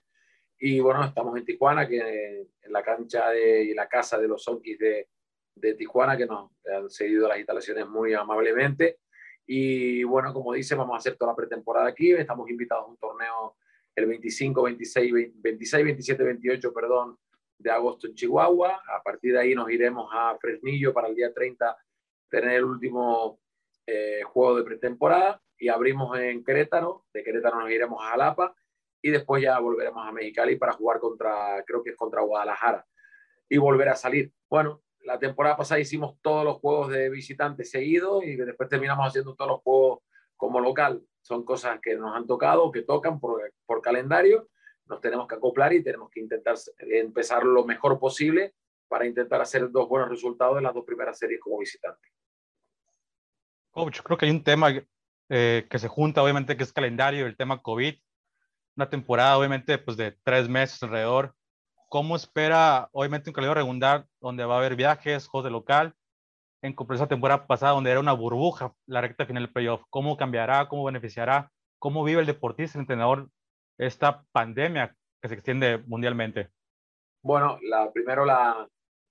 Y 0.58 0.80
bueno, 0.80 1.04
estamos 1.04 1.38
en 1.38 1.44
Tijuana, 1.44 1.86
que 1.86 2.40
en 2.62 2.72
la 2.72 2.82
cancha 2.82 3.34
y 3.34 3.72
la 3.72 3.88
casa 3.88 4.18
de 4.18 4.26
los 4.28 4.42
Sonkis 4.42 4.78
de, 4.78 5.08
de 5.54 5.74
Tijuana, 5.74 6.16
que 6.16 6.26
nos 6.26 6.50
han 6.66 6.90
seguido 6.90 7.28
las 7.28 7.38
instalaciones 7.38 7.86
muy 7.86 8.12
amablemente. 8.12 8.98
Y 9.46 10.02
bueno, 10.02 10.34
como 10.34 10.52
dice, 10.52 10.74
vamos 10.74 10.94
a 10.94 10.98
hacer 10.98 11.16
toda 11.16 11.32
la 11.32 11.36
pretemporada 11.36 11.88
aquí. 11.88 12.12
Estamos 12.12 12.50
invitados 12.50 12.86
a 12.86 12.88
un 12.88 12.96
torneo 12.98 13.56
el 13.94 14.06
25, 14.06 14.62
26, 14.62 15.12
26, 15.34 15.84
27, 15.84 16.22
28, 16.22 16.72
perdón, 16.72 17.18
de 17.58 17.70
agosto 17.70 18.06
en 18.06 18.14
Chihuahua. 18.14 18.82
A 18.86 19.02
partir 19.02 19.32
de 19.32 19.40
ahí 19.40 19.54
nos 19.54 19.70
iremos 19.70 20.10
a 20.12 20.36
Fresnillo 20.40 20.92
para 20.92 21.08
el 21.08 21.14
día 21.14 21.32
30 21.32 21.76
tener 22.28 22.56
el 22.56 22.64
último 22.64 23.40
eh, 23.86 24.22
juego 24.24 24.56
de 24.56 24.64
pretemporada 24.64 25.42
y 25.58 25.68
abrimos 25.68 26.18
en 26.18 26.44
Querétaro. 26.44 27.04
De 27.12 27.22
Querétaro 27.22 27.60
nos 27.60 27.70
iremos 27.70 28.02
a 28.02 28.10
Jalapa 28.10 28.54
y 29.02 29.10
después 29.10 29.42
ya 29.42 29.58
volveremos 29.58 30.06
a 30.06 30.12
Mexicali 30.12 30.56
para 30.56 30.72
jugar 30.72 31.00
contra, 31.00 31.62
creo 31.66 31.82
que 31.82 31.90
es 31.90 31.96
contra 31.96 32.22
Guadalajara 32.22 32.86
y 33.48 33.58
volver 33.58 33.88
a 33.88 33.96
salir. 33.96 34.32
Bueno, 34.48 34.82
la 35.00 35.18
temporada 35.18 35.56
pasada 35.56 35.80
hicimos 35.80 36.16
todos 36.22 36.44
los 36.44 36.58
juegos 36.58 36.90
de 36.90 37.08
visitantes 37.10 37.70
seguidos 37.70 38.24
y 38.24 38.36
después 38.36 38.68
terminamos 38.68 39.06
haciendo 39.06 39.34
todos 39.34 39.50
los 39.50 39.60
juegos 39.60 40.00
como 40.36 40.60
local. 40.60 41.02
Son 41.22 41.44
cosas 41.44 41.80
que 41.80 41.94
nos 41.94 42.14
han 42.14 42.26
tocado, 42.26 42.70
que 42.70 42.82
tocan 42.82 43.20
por, 43.20 43.52
por 43.66 43.80
calendario. 43.80 44.48
Nos 44.86 45.00
tenemos 45.00 45.28
que 45.28 45.36
acoplar 45.36 45.72
y 45.72 45.82
tenemos 45.82 46.10
que 46.10 46.20
intentar 46.20 46.56
empezar 46.78 47.44
lo 47.44 47.64
mejor 47.64 47.98
posible 47.98 48.54
para 48.88 49.06
intentar 49.06 49.40
hacer 49.40 49.70
dos 49.70 49.88
buenos 49.88 50.08
resultados 50.08 50.58
en 50.58 50.64
las 50.64 50.74
dos 50.74 50.84
primeras 50.84 51.18
series 51.18 51.40
como 51.40 51.58
visitante. 51.58 52.08
Coach, 53.70 54.00
creo 54.02 54.18
que 54.18 54.26
hay 54.26 54.32
un 54.32 54.42
tema 54.42 54.70
eh, 55.28 55.66
que 55.70 55.78
se 55.78 55.86
junta, 55.86 56.22
obviamente, 56.22 56.56
que 56.56 56.64
es 56.64 56.72
calendario, 56.72 57.26
el 57.26 57.36
tema 57.36 57.62
COVID 57.62 57.94
una 58.80 58.88
temporada, 58.88 59.36
obviamente, 59.36 59.78
pues 59.78 59.96
de 59.96 60.12
tres 60.22 60.48
meses 60.48 60.82
alrededor. 60.82 61.34
¿Cómo 61.88 62.16
espera, 62.16 62.88
obviamente, 62.92 63.28
un 63.28 63.34
calendario 63.34 63.62
regular 63.62 64.06
donde 64.20 64.44
va 64.44 64.54
a 64.54 64.58
haber 64.58 64.76
viajes, 64.76 65.26
juegos 65.26 65.44
de 65.44 65.50
local, 65.50 65.94
en 66.62 66.74
comparación 66.74 67.04
a 67.04 67.06
la 67.06 67.08
temporada 67.08 67.46
pasada 67.46 67.72
donde 67.72 67.90
era 67.90 68.00
una 68.00 68.12
burbuja 68.12 68.74
la 68.86 69.00
recta 69.00 69.26
final 69.26 69.44
del 69.44 69.52
playoff? 69.52 69.82
¿Cómo 69.90 70.16
cambiará? 70.16 70.68
¿Cómo 70.68 70.84
beneficiará? 70.84 71.50
¿Cómo 71.78 72.04
vive 72.04 72.20
el 72.20 72.26
deportista, 72.26 72.78
el 72.78 72.82
entrenador, 72.82 73.28
esta 73.78 74.24
pandemia 74.32 74.94
que 75.20 75.28
se 75.28 75.34
extiende 75.34 75.78
mundialmente? 75.86 76.50
Bueno, 77.22 77.58
la, 77.62 77.90
primero 77.92 78.24
la, 78.24 78.68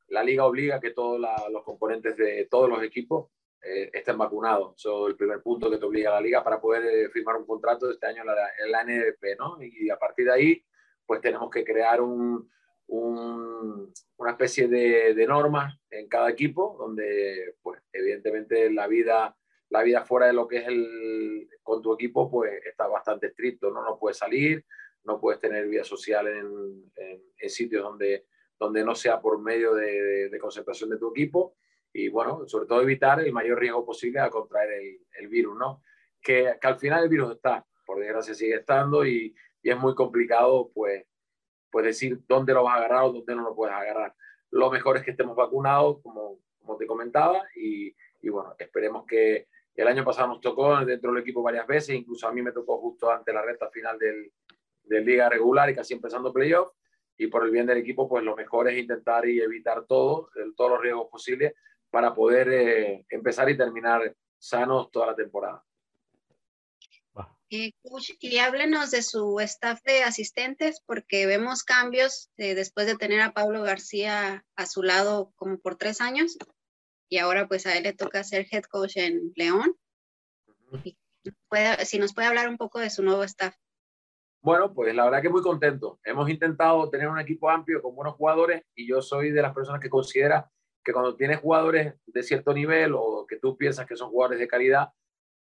la 0.09 0.23
liga 0.23 0.45
obliga 0.45 0.79
que 0.79 0.91
todos 0.91 1.19
los 1.51 1.63
componentes 1.63 2.17
de 2.17 2.47
todos 2.49 2.69
los 2.69 2.83
equipos 2.83 3.29
eh, 3.61 3.89
estén 3.93 4.17
vacunados. 4.17 4.75
Eso 4.77 5.07
es 5.07 5.11
el 5.11 5.17
primer 5.17 5.41
punto 5.41 5.69
que 5.69 5.77
te 5.77 5.85
obliga 5.85 6.11
a 6.11 6.15
la 6.15 6.21
liga 6.21 6.43
para 6.43 6.61
poder 6.61 6.85
eh, 6.85 7.09
firmar 7.09 7.35
un 7.35 7.45
contrato 7.45 7.91
este 7.91 8.07
año 8.07 8.21
en 8.21 8.27
la, 8.27 8.49
en 8.63 8.71
la 8.71 8.83
NDP, 8.83 9.37
¿no? 9.37 9.57
Y 9.61 9.89
a 9.89 9.97
partir 9.97 10.25
de 10.25 10.33
ahí, 10.33 10.65
pues 11.05 11.21
tenemos 11.21 11.49
que 11.49 11.63
crear 11.63 12.01
un, 12.01 12.49
un, 12.89 13.93
una 14.17 14.31
especie 14.31 14.67
de, 14.67 15.13
de 15.13 15.27
normas 15.27 15.77
en 15.89 16.07
cada 16.07 16.29
equipo, 16.29 16.75
donde, 16.79 17.55
pues, 17.61 17.81
evidentemente 17.93 18.69
la 18.71 18.87
vida, 18.87 19.35
la 19.69 19.83
vida 19.83 20.03
fuera 20.03 20.27
de 20.27 20.33
lo 20.33 20.47
que 20.47 20.57
es 20.57 20.67
el, 20.67 21.47
con 21.63 21.81
tu 21.81 21.93
equipo, 21.93 22.29
pues, 22.29 22.65
está 22.65 22.87
bastante 22.87 23.27
estricto, 23.27 23.71
¿no? 23.71 23.83
No 23.83 23.97
puedes 23.97 24.17
salir, 24.17 24.65
no 25.03 25.19
puedes 25.19 25.39
tener 25.39 25.67
vida 25.67 25.83
social 25.83 26.27
en, 26.27 26.91
en, 26.95 27.49
sitios 27.49 27.83
donde, 27.83 28.25
donde 28.59 28.83
no 28.83 28.93
sea 28.93 29.19
por 29.21 29.39
medio 29.41 29.73
de, 29.73 30.29
de 30.29 30.39
concentración 30.39 30.89
de 30.89 30.97
tu 30.97 31.09
equipo 31.11 31.55
y 31.91 32.09
bueno, 32.09 32.47
sobre 32.47 32.67
todo 32.67 32.81
evitar 32.81 33.19
el 33.19 33.31
mayor 33.33 33.59
riesgo 33.59 33.85
posible 33.85 34.19
a 34.19 34.29
contraer 34.29 34.81
el, 35.13 35.27
virus, 35.27 35.57
¿no? 35.57 35.83
Que, 36.21 36.55
que, 36.61 36.67
al 36.67 36.77
final 36.77 37.03
el 37.03 37.09
virus 37.09 37.31
está, 37.31 37.65
por 37.85 37.99
desgracia 37.99 38.33
sigue 38.33 38.55
estando 38.55 39.05
y, 39.05 39.33
y, 39.63 39.69
es 39.69 39.77
muy 39.77 39.95
complicado 39.95 40.69
pues, 40.73 41.05
pues 41.71 41.85
decir 41.85 42.19
dónde 42.27 42.53
lo 42.53 42.63
vas 42.63 42.75
a 42.75 42.77
agarrar 42.79 43.03
o 43.03 43.13
dónde 43.13 43.35
no 43.35 43.43
lo 43.43 43.55
puedes 43.55 43.75
agarrar. 43.75 44.15
Lo 44.51 44.71
mejor 44.71 44.97
es 44.97 45.03
que 45.03 45.11
estemos 45.11 45.35
vacunados, 45.35 45.99
como, 46.01 46.39
como 46.59 46.77
te 46.77 46.87
comentaba, 46.87 47.43
y, 47.55 47.95
y 48.21 48.29
bueno, 48.29 48.55
esperemos 48.57 49.05
que 49.05 49.47
el 49.75 49.87
año 49.87 50.03
pasado 50.03 50.27
nos 50.27 50.41
tocó 50.41 50.83
dentro 50.83 51.11
del 51.11 51.21
equipo 51.21 51.41
varias 51.41 51.65
veces, 51.65 51.95
incluso 51.95 52.27
a 52.27 52.33
mí 52.33 52.41
me 52.41 52.51
tocó 52.51 52.79
justo 52.79 53.11
ante 53.11 53.31
la 53.31 53.41
recta 53.41 53.69
final 53.69 53.97
del, 53.97 54.31
del 54.83 55.05
liga 55.05 55.29
regular 55.29 55.69
y 55.69 55.75
casi 55.75 55.93
empezando 55.93 56.33
playoff, 56.33 56.73
y 57.17 57.27
por 57.27 57.45
el 57.45 57.51
bien 57.51 57.65
del 57.65 57.77
equipo, 57.77 58.07
pues 58.07 58.23
lo 58.23 58.35
mejor 58.35 58.69
es 58.69 58.77
intentar 58.77 59.27
y 59.27 59.39
evitar 59.39 59.85
todo, 59.85 60.29
todos 60.55 60.71
los 60.71 60.81
riesgos 60.81 61.07
posibles 61.09 61.53
para 61.89 62.13
poder 62.13 62.49
eh, 62.51 63.05
empezar 63.09 63.49
y 63.49 63.57
terminar 63.57 64.15
sanos 64.37 64.89
toda 64.89 65.07
la 65.07 65.15
temporada. 65.15 65.63
Eh, 67.51 67.73
y 68.19 68.37
háblenos 68.37 68.91
de 68.91 69.01
su 69.01 69.39
staff 69.39 69.81
de 69.83 70.03
asistentes, 70.03 70.81
porque 70.85 71.25
vemos 71.25 71.63
cambios 71.63 72.29
eh, 72.37 72.53
después 72.53 72.85
de 72.85 72.95
tener 72.95 73.21
a 73.21 73.33
Pablo 73.33 73.63
García 73.63 74.45
a 74.55 74.65
su 74.67 74.83
lado 74.83 75.33
como 75.35 75.57
por 75.57 75.75
tres 75.75 75.99
años, 75.99 76.37
y 77.09 77.17
ahora 77.17 77.47
pues 77.47 77.65
a 77.65 77.75
él 77.75 77.83
le 77.83 77.93
toca 77.93 78.23
ser 78.23 78.45
head 78.51 78.63
coach 78.63 78.97
en 78.97 79.33
León. 79.35 79.75
si 81.83 81.97
nos 81.97 82.13
puede 82.13 82.27
hablar 82.27 82.49
un 82.49 82.57
poco 82.57 82.79
de 82.79 82.91
su 82.91 83.01
nuevo 83.01 83.23
staff. 83.23 83.55
Bueno, 84.41 84.73
pues 84.73 84.95
la 84.95 85.03
verdad 85.05 85.21
que 85.21 85.29
muy 85.29 85.41
contento. 85.41 85.99
Hemos 86.03 86.29
intentado 86.29 86.89
tener 86.89 87.09
un 87.09 87.19
equipo 87.19 87.49
amplio 87.49 87.81
con 87.81 87.95
buenos 87.95 88.15
jugadores 88.15 88.63
y 88.73 88.87
yo 88.87 89.01
soy 89.01 89.31
de 89.31 89.41
las 89.41 89.53
personas 89.53 89.81
que 89.81 89.89
considera 89.89 90.49
que 90.83 90.93
cuando 90.93 91.15
tienes 91.15 91.39
jugadores 91.39 91.95
de 92.05 92.23
cierto 92.23 92.53
nivel 92.53 92.93
o 92.95 93.25
que 93.27 93.37
tú 93.37 93.57
piensas 93.57 93.85
que 93.85 93.97
son 93.97 94.11
jugadores 94.11 94.39
de 94.39 94.47
calidad, 94.47 94.89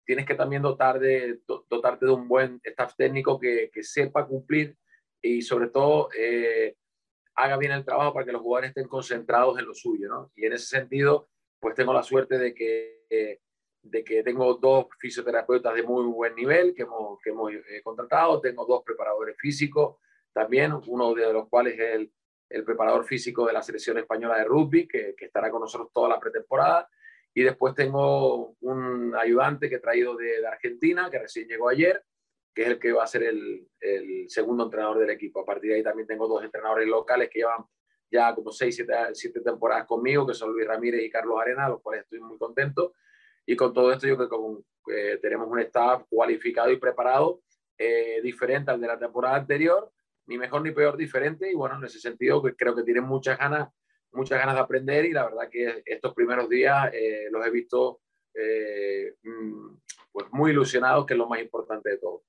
tienes 0.08 0.24
que 0.24 0.34
también 0.34 0.62
dotar 0.62 0.98
de, 0.98 1.40
dotarte 1.68 2.06
de 2.06 2.12
un 2.12 2.26
buen 2.26 2.62
staff 2.64 2.94
técnico 2.96 3.38
que, 3.38 3.70
que 3.70 3.82
sepa 3.82 4.26
cumplir 4.26 4.74
y 5.20 5.42
sobre 5.42 5.68
todo 5.68 6.08
eh, 6.18 6.76
haga 7.34 7.58
bien 7.58 7.72
el 7.72 7.84
trabajo 7.84 8.14
para 8.14 8.24
que 8.24 8.32
los 8.32 8.40
jugadores 8.40 8.70
estén 8.70 8.88
concentrados 8.88 9.58
en 9.58 9.66
lo 9.66 9.74
suyo. 9.74 10.08
¿no? 10.08 10.32
Y 10.34 10.46
en 10.46 10.54
ese 10.54 10.64
sentido, 10.64 11.28
pues 11.60 11.74
tengo 11.74 11.92
la 11.92 12.02
suerte 12.02 12.38
de 12.38 12.54
que, 12.54 13.04
eh, 13.10 13.40
de 13.82 14.02
que 14.02 14.22
tengo 14.22 14.54
dos 14.54 14.86
fisioterapeutas 14.98 15.74
de 15.74 15.82
muy 15.82 16.06
buen 16.06 16.34
nivel 16.34 16.72
que 16.74 16.84
hemos, 16.84 17.20
que 17.22 17.28
hemos 17.28 17.52
eh, 17.52 17.82
contratado, 17.84 18.40
tengo 18.40 18.64
dos 18.64 18.82
preparadores 18.82 19.36
físicos 19.36 19.96
también, 20.32 20.72
uno 20.86 21.12
de 21.12 21.30
los 21.34 21.50
cuales 21.50 21.74
es 21.74 21.94
el, 21.96 22.12
el 22.48 22.64
preparador 22.64 23.04
físico 23.04 23.46
de 23.46 23.52
la 23.52 23.62
selección 23.62 23.98
española 23.98 24.38
de 24.38 24.44
rugby, 24.44 24.88
que, 24.88 25.14
que, 25.14 25.26
estará 25.26 25.50
con 25.50 25.60
nosotros 25.60 25.90
toda 25.92 26.08
la 26.08 26.18
pretemporada. 26.18 26.88
Y 27.34 27.42
después 27.42 27.74
tengo 27.74 28.56
un 28.60 29.14
ayudante 29.14 29.68
que 29.68 29.76
he 29.76 29.80
traído 29.80 30.16
de, 30.16 30.46
Argentina, 30.46 31.10
que 31.10 31.18
recién 31.18 31.46
llegó 31.46 31.68
ayer, 31.68 32.02
que 32.54 32.62
es 32.62 32.68
el 32.68 32.78
que 32.78 32.92
va 32.92 33.04
a 33.04 33.06
ser 33.06 33.22
el, 33.22 33.66
segundo 34.28 34.64
entrenador 34.64 34.98
del 34.98 35.10
equipo. 35.10 35.40
A 35.40 35.44
partir 35.44 35.70
de 35.70 35.76
ahí 35.76 35.82
también 35.82 36.08
tengo 36.08 36.26
dos 36.26 36.42
entrenadores 36.42 36.88
locales 36.88 37.28
que 37.30 37.40
llevan 37.40 37.64
ya 38.10 38.34
como 38.34 38.50
seis, 38.50 38.74
siete, 38.74 38.94
siete 39.12 39.40
temporadas 39.40 39.86
conmigo, 39.86 40.26
que 40.26 40.34
son 40.34 40.52
Luis 40.52 40.66
Ramírez 40.66 41.02
y 41.02 41.10
Carlos 41.10 41.38
Arena, 41.40 41.68
los 41.68 41.80
cuales 41.82 42.04
estoy 42.04 42.20
muy 42.20 42.38
contento. 42.38 42.94
Y 43.46 43.56
con 43.56 43.72
todo 43.72 43.92
esto 43.92 44.06
yo 44.06 44.16
creo 44.16 44.28
que 44.84 45.12
eh, 45.14 45.18
tenemos 45.18 45.48
un 45.48 45.58
staff 45.60 46.04
cualificado 46.08 46.70
y 46.70 46.78
preparado, 46.78 47.40
eh, 47.78 48.20
diferente 48.22 48.70
al 48.70 48.80
de 48.80 48.86
la 48.86 48.98
temporada 48.98 49.36
anterior, 49.36 49.90
ni 50.26 50.36
mejor 50.36 50.62
ni 50.62 50.70
peor, 50.70 50.96
diferente. 50.96 51.50
Y 51.50 51.54
bueno, 51.54 51.76
en 51.76 51.84
ese 51.84 51.98
sentido 51.98 52.42
creo 52.42 52.74
que 52.74 52.82
tienen 52.82 53.04
muchas 53.04 53.38
ganas, 53.38 53.70
muchas 54.12 54.38
ganas 54.38 54.54
de 54.54 54.60
aprender 54.60 55.04
y 55.04 55.12
la 55.12 55.24
verdad 55.24 55.48
que 55.50 55.82
estos 55.86 56.14
primeros 56.14 56.48
días 56.48 56.90
eh, 56.92 57.28
los 57.30 57.46
he 57.46 57.50
visto 57.50 58.00
eh, 58.34 59.14
mm, 59.22 59.76
pues 60.12 60.26
muy 60.32 60.50
ilusionados, 60.50 61.06
que 61.06 61.14
es 61.14 61.18
lo 61.18 61.28
más 61.28 61.40
importante 61.40 61.90
de 61.90 61.98
todo. 61.98 62.22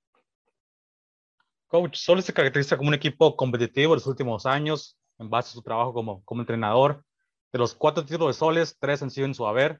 Coach, 1.67 1.97
Sol 1.97 2.23
se 2.23 2.33
caracteriza 2.33 2.77
como 2.77 2.89
un 2.89 2.95
equipo 2.95 3.35
competitivo 3.35 3.93
en 3.93 3.97
los 3.97 4.07
últimos 4.07 4.45
años, 4.45 4.97
en 5.19 5.29
base 5.29 5.49
a 5.49 5.53
su 5.53 5.61
trabajo 5.61 5.93
como, 5.93 6.23
como 6.25 6.41
entrenador. 6.41 7.03
De 7.51 7.59
los 7.59 7.75
cuatro 7.75 8.03
títulos 8.03 8.35
de 8.35 8.39
Soles, 8.39 8.77
tres 8.79 9.01
han 9.03 9.11
sido 9.11 9.25
en 9.25 9.35
su 9.35 9.45
haber 9.45 9.79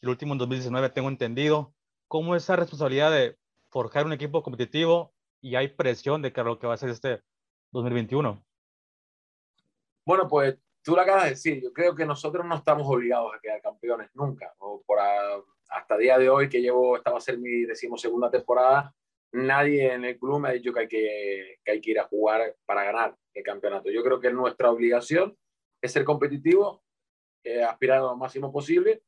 el 0.00 0.08
último 0.08 0.32
en 0.32 0.38
2019, 0.38 0.90
tengo 0.90 1.08
entendido. 1.08 1.74
¿Cómo 2.06 2.36
es 2.36 2.44
esa 2.44 2.56
responsabilidad 2.56 3.10
de 3.10 3.36
forjar 3.68 4.06
un 4.06 4.12
equipo 4.12 4.42
competitivo 4.42 5.12
y 5.40 5.56
hay 5.56 5.68
presión 5.68 6.22
de 6.22 6.32
que 6.32 6.42
lo 6.42 6.58
que 6.58 6.66
va 6.66 6.74
a 6.74 6.78
ser 6.78 6.90
este 6.90 7.20
2021? 7.72 8.42
Bueno, 10.04 10.28
pues 10.28 10.56
tú 10.88 10.96
lo 10.96 11.02
acabas 11.02 11.24
de 11.24 11.30
decir. 11.30 11.62
Yo 11.62 11.70
creo 11.70 11.94
que 11.94 12.06
nosotros 12.06 12.46
no 12.46 12.54
estamos 12.54 12.88
obligados 12.88 13.30
a 13.34 13.40
quedar 13.40 13.60
campeones 13.60 14.08
nunca. 14.14 14.54
O 14.56 14.82
por 14.86 14.98
a, 14.98 15.36
hasta 15.68 15.96
el 15.96 16.00
día 16.00 16.16
de 16.16 16.30
hoy, 16.30 16.48
que 16.48 16.62
llevo, 16.62 16.96
esta 16.96 17.10
va 17.10 17.18
a 17.18 17.20
ser 17.20 17.36
mi 17.36 17.66
decimosegunda 17.66 18.30
temporada, 18.30 18.94
nadie 19.32 19.92
en 19.92 20.06
el 20.06 20.18
club 20.18 20.40
me 20.40 20.48
ha 20.48 20.52
dicho 20.52 20.72
que 20.72 20.80
hay 20.80 20.88
que, 20.88 21.58
que 21.62 21.72
hay 21.72 21.80
que 21.82 21.90
ir 21.90 22.00
a 22.00 22.04
jugar 22.04 22.56
para 22.64 22.84
ganar 22.84 23.14
el 23.34 23.42
campeonato. 23.42 23.90
Yo 23.90 24.02
creo 24.02 24.18
que 24.18 24.32
nuestra 24.32 24.70
obligación 24.70 25.36
es 25.82 25.92
ser 25.92 26.04
competitivo, 26.04 26.82
eh, 27.44 27.62
aspirar 27.62 27.98
a 27.98 28.02
lo 28.04 28.16
máximo 28.16 28.50
posible 28.50 29.02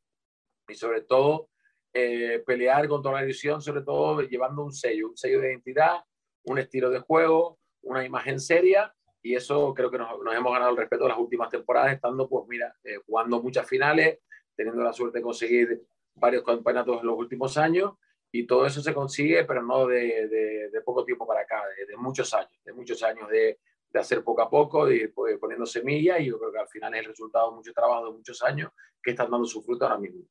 y 0.68 0.74
sobre 0.74 1.00
todo 1.00 1.48
eh, 1.94 2.42
pelear 2.44 2.86
contra 2.88 3.10
la 3.10 3.22
edición, 3.22 3.62
sobre 3.62 3.80
todo 3.80 4.20
llevando 4.20 4.62
un 4.62 4.72
sello, 4.74 5.08
un 5.08 5.16
sello 5.16 5.40
de 5.40 5.52
identidad, 5.52 6.04
un 6.44 6.58
estilo 6.58 6.90
de 6.90 6.98
juego, 6.98 7.58
una 7.80 8.04
imagen 8.04 8.38
seria 8.38 8.94
y 9.22 9.34
eso 9.34 9.74
creo 9.74 9.90
que 9.90 9.98
nos, 9.98 10.18
nos 10.22 10.34
hemos 10.34 10.52
ganado 10.52 10.70
el 10.70 10.76
respeto 10.76 11.04
de 11.04 11.10
las 11.10 11.18
últimas 11.18 11.50
temporadas, 11.50 11.94
estando 11.94 12.28
pues 12.28 12.46
mira, 12.48 12.74
eh, 12.84 12.98
jugando 13.06 13.42
muchas 13.42 13.68
finales, 13.68 14.18
teniendo 14.56 14.82
la 14.82 14.92
suerte 14.92 15.18
de 15.18 15.22
conseguir 15.22 15.82
varios 16.14 16.42
campeonatos 16.42 17.00
en 17.00 17.06
los 17.06 17.18
últimos 17.18 17.56
años 17.56 17.92
y 18.32 18.46
todo 18.46 18.66
eso 18.66 18.80
se 18.80 18.94
consigue, 18.94 19.44
pero 19.44 19.62
no 19.62 19.86
de, 19.86 20.28
de, 20.28 20.70
de 20.70 20.80
poco 20.82 21.04
tiempo 21.04 21.26
para 21.26 21.40
acá, 21.40 21.62
de, 21.76 21.86
de, 21.86 21.96
muchos 21.96 22.32
años, 22.32 22.52
de 22.64 22.72
muchos 22.72 23.02
años 23.02 23.28
de, 23.28 23.58
de 23.92 24.00
hacer 24.00 24.22
poco 24.22 24.42
a 24.42 24.50
poco, 24.50 24.86
de 24.86 24.96
ir 24.96 25.14
pues, 25.14 25.38
poniendo 25.38 25.66
semillas 25.66 26.20
y 26.20 26.26
yo 26.26 26.38
creo 26.38 26.52
que 26.52 26.58
al 26.58 26.68
final 26.68 26.94
es 26.94 27.00
el 27.00 27.06
resultado 27.06 27.50
de 27.50 27.56
mucho 27.56 27.72
trabajo 27.72 28.06
de 28.06 28.12
muchos 28.12 28.42
años 28.42 28.70
que 29.02 29.10
están 29.10 29.30
dando 29.30 29.46
su 29.46 29.62
fruto 29.62 29.84
ahora 29.84 29.98
mismo. 29.98 30.22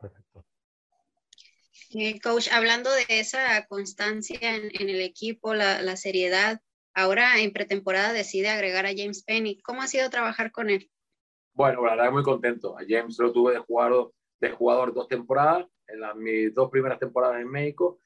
Perfecto. 0.00 0.44
Eh, 1.90 2.20
coach, 2.20 2.48
hablando 2.50 2.90
de 2.90 3.04
esa 3.08 3.66
constancia 3.66 4.38
en, 4.40 4.70
en 4.72 4.88
el 4.88 5.00
equipo, 5.00 5.54
la, 5.54 5.80
la, 5.80 5.96
seriedad, 5.96 6.60
ahora 6.94 7.40
en 7.40 7.52
pretemporada 7.52 8.12
decide 8.12 8.48
agregar 8.48 8.86
a 8.86 8.94
James 8.96 9.22
Penny. 9.24 9.58
¿Cómo 9.60 9.82
ha 9.82 9.86
sido 9.86 10.08
trabajar 10.10 10.52
con 10.52 10.70
él? 10.70 10.90
Bueno, 11.52 11.84
la 11.84 11.96
verdad 11.96 12.12
muy 12.12 12.22
contento. 12.22 12.76
A 12.78 12.82
James 12.88 13.18
lo 13.18 13.32
tuve 13.32 13.52
de 13.52 13.58
jugador, 13.58 14.12
de 14.40 14.50
jugador 14.50 14.92
dos 14.92 15.08
temporadas, 15.08 15.66
en 15.86 16.00
las, 16.00 16.16
mis 16.16 16.54
dos 16.54 16.70
primeras 16.70 16.98
temporadas 16.98 17.40
en 17.40 17.50
México, 17.50 18.00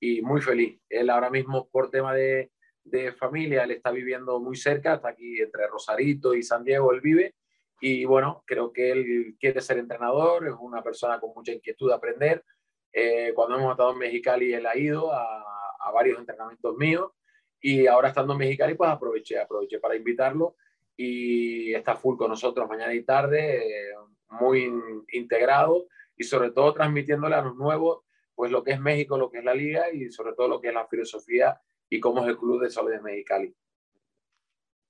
y 0.00 0.22
muy 0.22 0.40
feliz. 0.40 0.80
Él 0.88 1.10
ahora 1.10 1.30
mismo, 1.30 1.68
por 1.70 1.90
tema 1.90 2.14
de, 2.14 2.52
de 2.84 3.12
familia, 3.12 3.64
él 3.64 3.72
está 3.72 3.90
viviendo 3.90 4.40
muy 4.40 4.56
cerca, 4.56 4.94
está 4.94 5.08
aquí 5.08 5.40
entre 5.40 5.66
Rosarito 5.66 6.34
y 6.34 6.42
San 6.42 6.64
Diego, 6.64 6.92
él 6.92 7.00
vive, 7.00 7.34
y 7.80 8.04
bueno, 8.04 8.42
creo 8.46 8.72
que 8.72 8.90
él 8.90 9.36
quiere 9.38 9.60
ser 9.60 9.78
entrenador, 9.78 10.46
es 10.46 10.54
una 10.58 10.82
persona 10.82 11.20
con 11.20 11.32
mucha 11.34 11.52
inquietud 11.52 11.88
de 11.88 11.94
aprender. 11.94 12.44
Eh, 12.92 13.32
cuando 13.34 13.56
hemos 13.56 13.72
estado 13.72 13.92
en 13.92 13.98
Mexicali, 13.98 14.54
él 14.54 14.66
ha 14.66 14.76
ido 14.76 15.12
a, 15.12 15.44
a, 15.80 15.90
varios 15.92 16.18
entrenamientos 16.18 16.74
míos 16.76 17.10
y 17.60 17.86
ahora 17.86 18.08
estando 18.08 18.32
en 18.34 18.40
Mexicali, 18.40 18.74
pues 18.74 18.90
aproveché, 18.90 19.38
aproveché 19.38 19.78
para 19.78 19.96
invitarlo 19.96 20.56
y 20.96 21.74
está 21.74 21.96
full 21.96 22.16
con 22.16 22.30
nosotros 22.30 22.68
mañana 22.68 22.94
y 22.94 23.02
tarde, 23.02 23.92
muy 24.28 24.72
integrado 25.12 25.86
y 26.16 26.24
sobre 26.24 26.50
todo 26.50 26.72
transmitiéndole 26.72 27.34
a 27.34 27.42
los 27.42 27.56
nuevos, 27.56 28.04
pues 28.34 28.50
lo 28.50 28.62
que 28.62 28.72
es 28.72 28.80
México, 28.80 29.18
lo 29.18 29.30
que 29.30 29.38
es 29.38 29.44
la 29.44 29.54
liga 29.54 29.90
y 29.92 30.10
sobre 30.10 30.34
todo 30.34 30.48
lo 30.48 30.60
que 30.60 30.68
es 30.68 30.74
la 30.74 30.86
filosofía 30.86 31.60
y 31.88 32.00
cómo 32.00 32.22
es 32.22 32.28
el 32.28 32.38
club 32.38 32.62
de 32.62 32.70
Soles 32.70 32.98
de 32.98 33.02
Mexicali. 33.02 33.54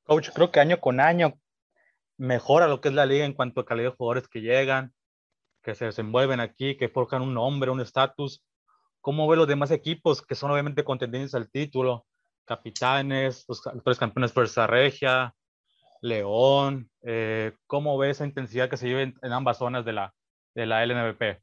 Coach, 0.04 0.30
creo 0.32 0.50
que 0.50 0.61
año 0.61 0.80
con 0.80 1.00
año 1.00 1.38
mejora 2.16 2.68
lo 2.68 2.80
que 2.80 2.88
es 2.88 2.94
la 2.94 3.06
liga 3.06 3.25
en 3.25 3.35
cuanto 3.35 3.61
a 3.61 3.66
calidad 3.66 3.90
de 3.90 3.96
jugadores 3.96 4.28
que 4.28 4.40
llegan, 4.40 4.94
que 5.62 5.75
se 5.75 5.87
desenvuelven 5.87 6.40
aquí, 6.40 6.76
que 6.76 6.88
forjan 6.88 7.23
un 7.23 7.35
nombre, 7.35 7.70
un 7.70 7.80
estatus. 7.80 8.44
¿Cómo 9.00 9.28
ve 9.28 9.37
los 9.37 9.49
demás 9.49 9.70
equipos 9.70 10.23
que 10.23 10.35
son 10.35 10.50
obviamente 10.50 10.85
contendientes 10.85 11.35
al 11.35 11.50
título? 11.50 12.06
Capitanes, 12.47 13.45
los 13.49 13.67
actuales 13.67 13.99
campeones 13.99 14.33
Fuerza 14.33 14.67
Regia, 14.67 15.35
León. 16.00 16.91
Eh, 17.03 17.53
¿Cómo 17.67 17.99
ve 17.99 18.11
esa 18.11 18.25
intensidad 18.25 18.71
que 18.71 18.76
se 18.76 18.87
vive 18.87 19.03
en, 19.03 19.15
en, 19.23 19.33
ambas 19.33 19.59
zonas 19.59 19.85
de 19.85 19.93
la, 19.93 20.15
de 20.55 20.67
la 20.67 20.85
LNVP? 20.85 21.43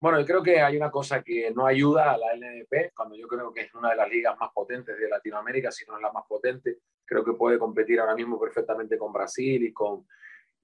Bueno, 0.00 0.20
yo 0.20 0.26
creo 0.26 0.42
que 0.42 0.60
hay 0.60 0.76
una 0.76 0.90
cosa 0.90 1.22
que 1.22 1.50
no 1.50 1.66
ayuda 1.66 2.12
a 2.12 2.18
la 2.18 2.32
LNVP, 2.34 2.92
cuando 2.94 3.16
yo 3.16 3.26
creo 3.26 3.52
que 3.52 3.62
es 3.62 3.74
una 3.74 3.90
de 3.90 3.96
las 3.96 4.08
ligas 4.08 4.38
más 4.38 4.50
potentes 4.52 4.96
de 4.96 5.08
Latinoamérica, 5.08 5.72
si 5.72 5.84
no 5.86 5.96
es 5.96 6.02
la 6.02 6.12
más 6.12 6.24
potente, 6.28 6.78
creo 7.04 7.24
que 7.24 7.32
puede 7.32 7.58
competir 7.58 7.98
ahora 7.98 8.14
mismo 8.14 8.38
perfectamente 8.38 8.96
con 8.96 9.12
Brasil 9.12 9.62
y 9.64 9.72
con, 9.72 10.06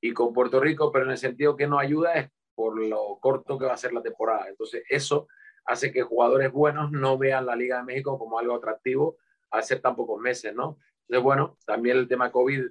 y 0.01 0.13
con 0.13 0.33
Puerto 0.33 0.61
Rico, 0.61 0.93
pero 0.93 1.07
en 1.07 1.11
el 1.11 1.19
sentido 1.19 1.57
que 1.57 1.67
no 1.67 1.79
ayuda 1.79 2.15
es 2.15 2.31
por 2.55 2.79
lo 2.79 3.19
corto 3.21 3.59
que 3.59 3.67
va 3.67 3.73
a 3.73 3.77
ser 3.77 3.93
la 3.93 4.03
temporada. 4.03 4.49
Entonces, 4.49 4.85
eso 4.89 5.27
hace 5.65 5.91
que 5.91 6.03
jugadores 6.03 6.53
buenos 6.53 6.93
no 6.93 7.19
vean 7.19 7.47
la 7.47 7.57
Liga 7.57 7.79
de 7.79 7.85
México 7.85 8.19
como 8.19 8.39
algo 8.39 8.55
atractivo 8.55 9.17
ser 9.62 9.80
tan 9.80 9.94
pocos 9.96 10.20
meses, 10.20 10.54
¿no? 10.54 10.78
Entonces, 11.02 11.23
bueno, 11.23 11.58
también 11.66 11.99
el 11.99 12.08
tema 12.08 12.32
COVID, 12.32 12.62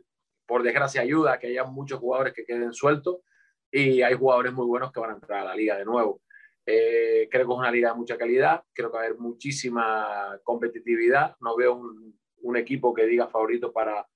por 0.46 0.64
desgracia, 0.64 1.02
ayuda 1.02 1.34
a 1.34 1.40
que 1.40 1.48
haya 1.48 1.64
muchos 1.64 2.00
jugadores 2.00 2.34
que 2.34 2.46
queden 2.46 2.74
sueltos 2.74 3.18
y 3.72 4.02
hay 4.02 4.14
jugadores 4.16 4.54
muy 4.54 4.66
buenos 4.66 4.92
que 4.92 5.00
van 5.00 5.12
a 5.12 5.14
entrar 5.16 5.42
a 5.42 5.46
la 5.46 5.56
liga 5.56 5.78
de 5.78 5.86
nuevo. 5.86 6.22
Eh, 6.66 7.28
creo 7.30 7.46
que 7.46 7.54
es 7.54 7.60
una 7.60 7.72
liga 7.72 7.90
de 7.90 7.96
mucha 7.96 8.18
calidad, 8.18 8.64
creo 8.72 8.90
que 8.90 8.98
va 8.98 9.04
a 9.04 9.06
haber 9.06 9.20
muchísima 9.20 10.40
competitividad, 10.44 11.36
no 11.42 11.58
veo 11.58 11.76
un, 11.76 12.14
equipo 12.56 12.94
que 12.94 13.06
diga 13.06 13.28
favorito 13.28 13.74
para, 13.74 14.08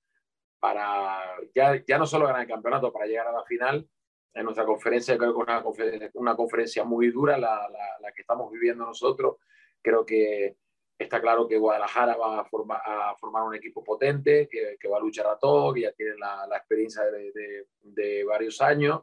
para 0.60 1.18
ya, 1.54 1.82
ya 1.84 1.98
no 1.98 2.06
solo 2.06 2.26
ganar 2.26 2.42
el 2.42 2.48
campeonato, 2.48 2.92
para 2.92 3.06
llegar 3.06 3.26
a 3.26 3.32
la 3.32 3.44
final. 3.44 3.88
En 4.32 4.44
nuestra 4.44 4.64
conferencia 4.64 5.18
creo 5.18 5.34
que 5.34 5.40
es 5.40 5.48
una, 5.48 5.62
conferencia, 5.62 6.10
una 6.14 6.36
conferencia 6.36 6.84
muy 6.84 7.10
dura 7.10 7.36
la, 7.36 7.68
la, 8.00 8.12
que 8.12 8.20
estamos 8.20 8.52
viviendo 8.52 8.84
nosotros. 8.84 9.36
Creo 9.82 10.06
que 10.06 10.56
está 10.98 11.20
claro 11.20 11.46
que 11.46 11.56
Guadalajara 11.56 12.16
va 12.16 12.40
a, 12.40 12.44
forma, 12.44 12.76
a 12.84 13.14
formar 13.16 13.44
un 13.44 13.54
equipo 13.54 13.84
potente, 13.84 14.48
que, 14.48 14.88
va 14.88 14.96
a 14.96 15.00
luchar 15.00 15.26
a 15.28 15.38
todo, 15.38 15.72
que 15.72 15.82
ya 15.82 15.92
tiene 15.92 16.16
la, 16.18 16.56
experiencia 16.56 17.02
de, 17.04 18.24
varios 18.24 18.60
años. 18.60 19.02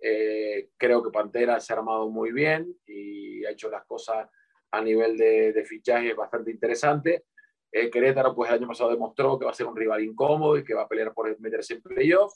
Eh, 0.00 0.70
creo 0.76 1.02
que 1.02 1.10
Pantera 1.10 1.58
se 1.60 1.72
ha 1.72 1.76
armado 1.76 2.08
muy 2.08 2.32
bien 2.32 2.76
y 2.86 3.44
ha 3.44 3.50
hecho 3.50 3.70
las 3.70 3.84
cosas 3.84 4.28
a 4.70 4.80
nivel 4.80 5.16
de, 5.16 5.52
de 5.52 5.64
fichaje 5.64 6.14
bastante 6.14 6.50
interesante. 6.50 7.24
Eh, 7.70 7.90
Querétaro, 7.90 8.34
pues 8.34 8.50
el 8.50 8.56
año 8.56 8.68
pasado 8.68 8.90
demostró 8.90 9.38
que 9.38 9.44
va 9.44 9.50
a 9.50 9.54
ser 9.54 9.66
un 9.66 9.76
rival 9.76 10.02
incómodo 10.02 10.56
y 10.56 10.64
que 10.64 10.74
va 10.74 10.82
a 10.82 10.88
pelear 10.88 11.12
por 11.12 11.38
meterse 11.40 11.74
en 11.74 11.82
playoff. 11.82 12.34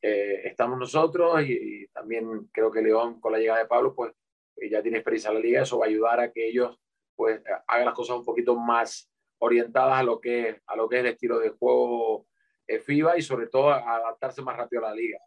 Eh, 0.00 0.42
estamos 0.44 0.78
nosotros 0.78 1.42
y, 1.42 1.52
y, 1.52 1.86
también 1.88 2.48
creo 2.52 2.70
que 2.70 2.82
León, 2.82 3.20
con 3.20 3.32
la 3.32 3.38
llegada 3.38 3.60
de 3.60 3.66
Pablo, 3.66 3.94
pues 3.94 4.12
ya 4.70 4.82
tiene 4.82 4.98
experiencia 4.98 5.28
en 5.28 5.34
la 5.34 5.40
liga, 5.40 5.62
eso 5.62 5.78
va 5.78 5.86
a 5.86 5.88
ayudar 5.88 6.20
a 6.20 6.32
que 6.32 6.48
ellos 6.48 6.78
pues 7.18 7.42
hagan 7.66 7.86
las 7.86 7.94
cosas 7.94 8.16
un 8.16 8.24
poquito 8.24 8.54
más 8.54 9.10
orientadas 9.38 9.98
a 9.98 10.02
lo 10.04 10.20
que, 10.20 10.62
a 10.64 10.76
lo 10.76 10.88
que 10.88 10.98
es 10.98 11.00
el 11.00 11.06
estilo 11.08 11.40
de 11.40 11.50
juego 11.50 12.26
eh, 12.64 12.78
FIBA 12.78 13.18
y 13.18 13.22
sobre 13.22 13.48
todo 13.48 13.70
a 13.70 13.96
adaptarse 13.96 14.40
más 14.40 14.56
rápido 14.56 14.86
a 14.86 14.90
la 14.90 14.94
liga. 14.94 15.18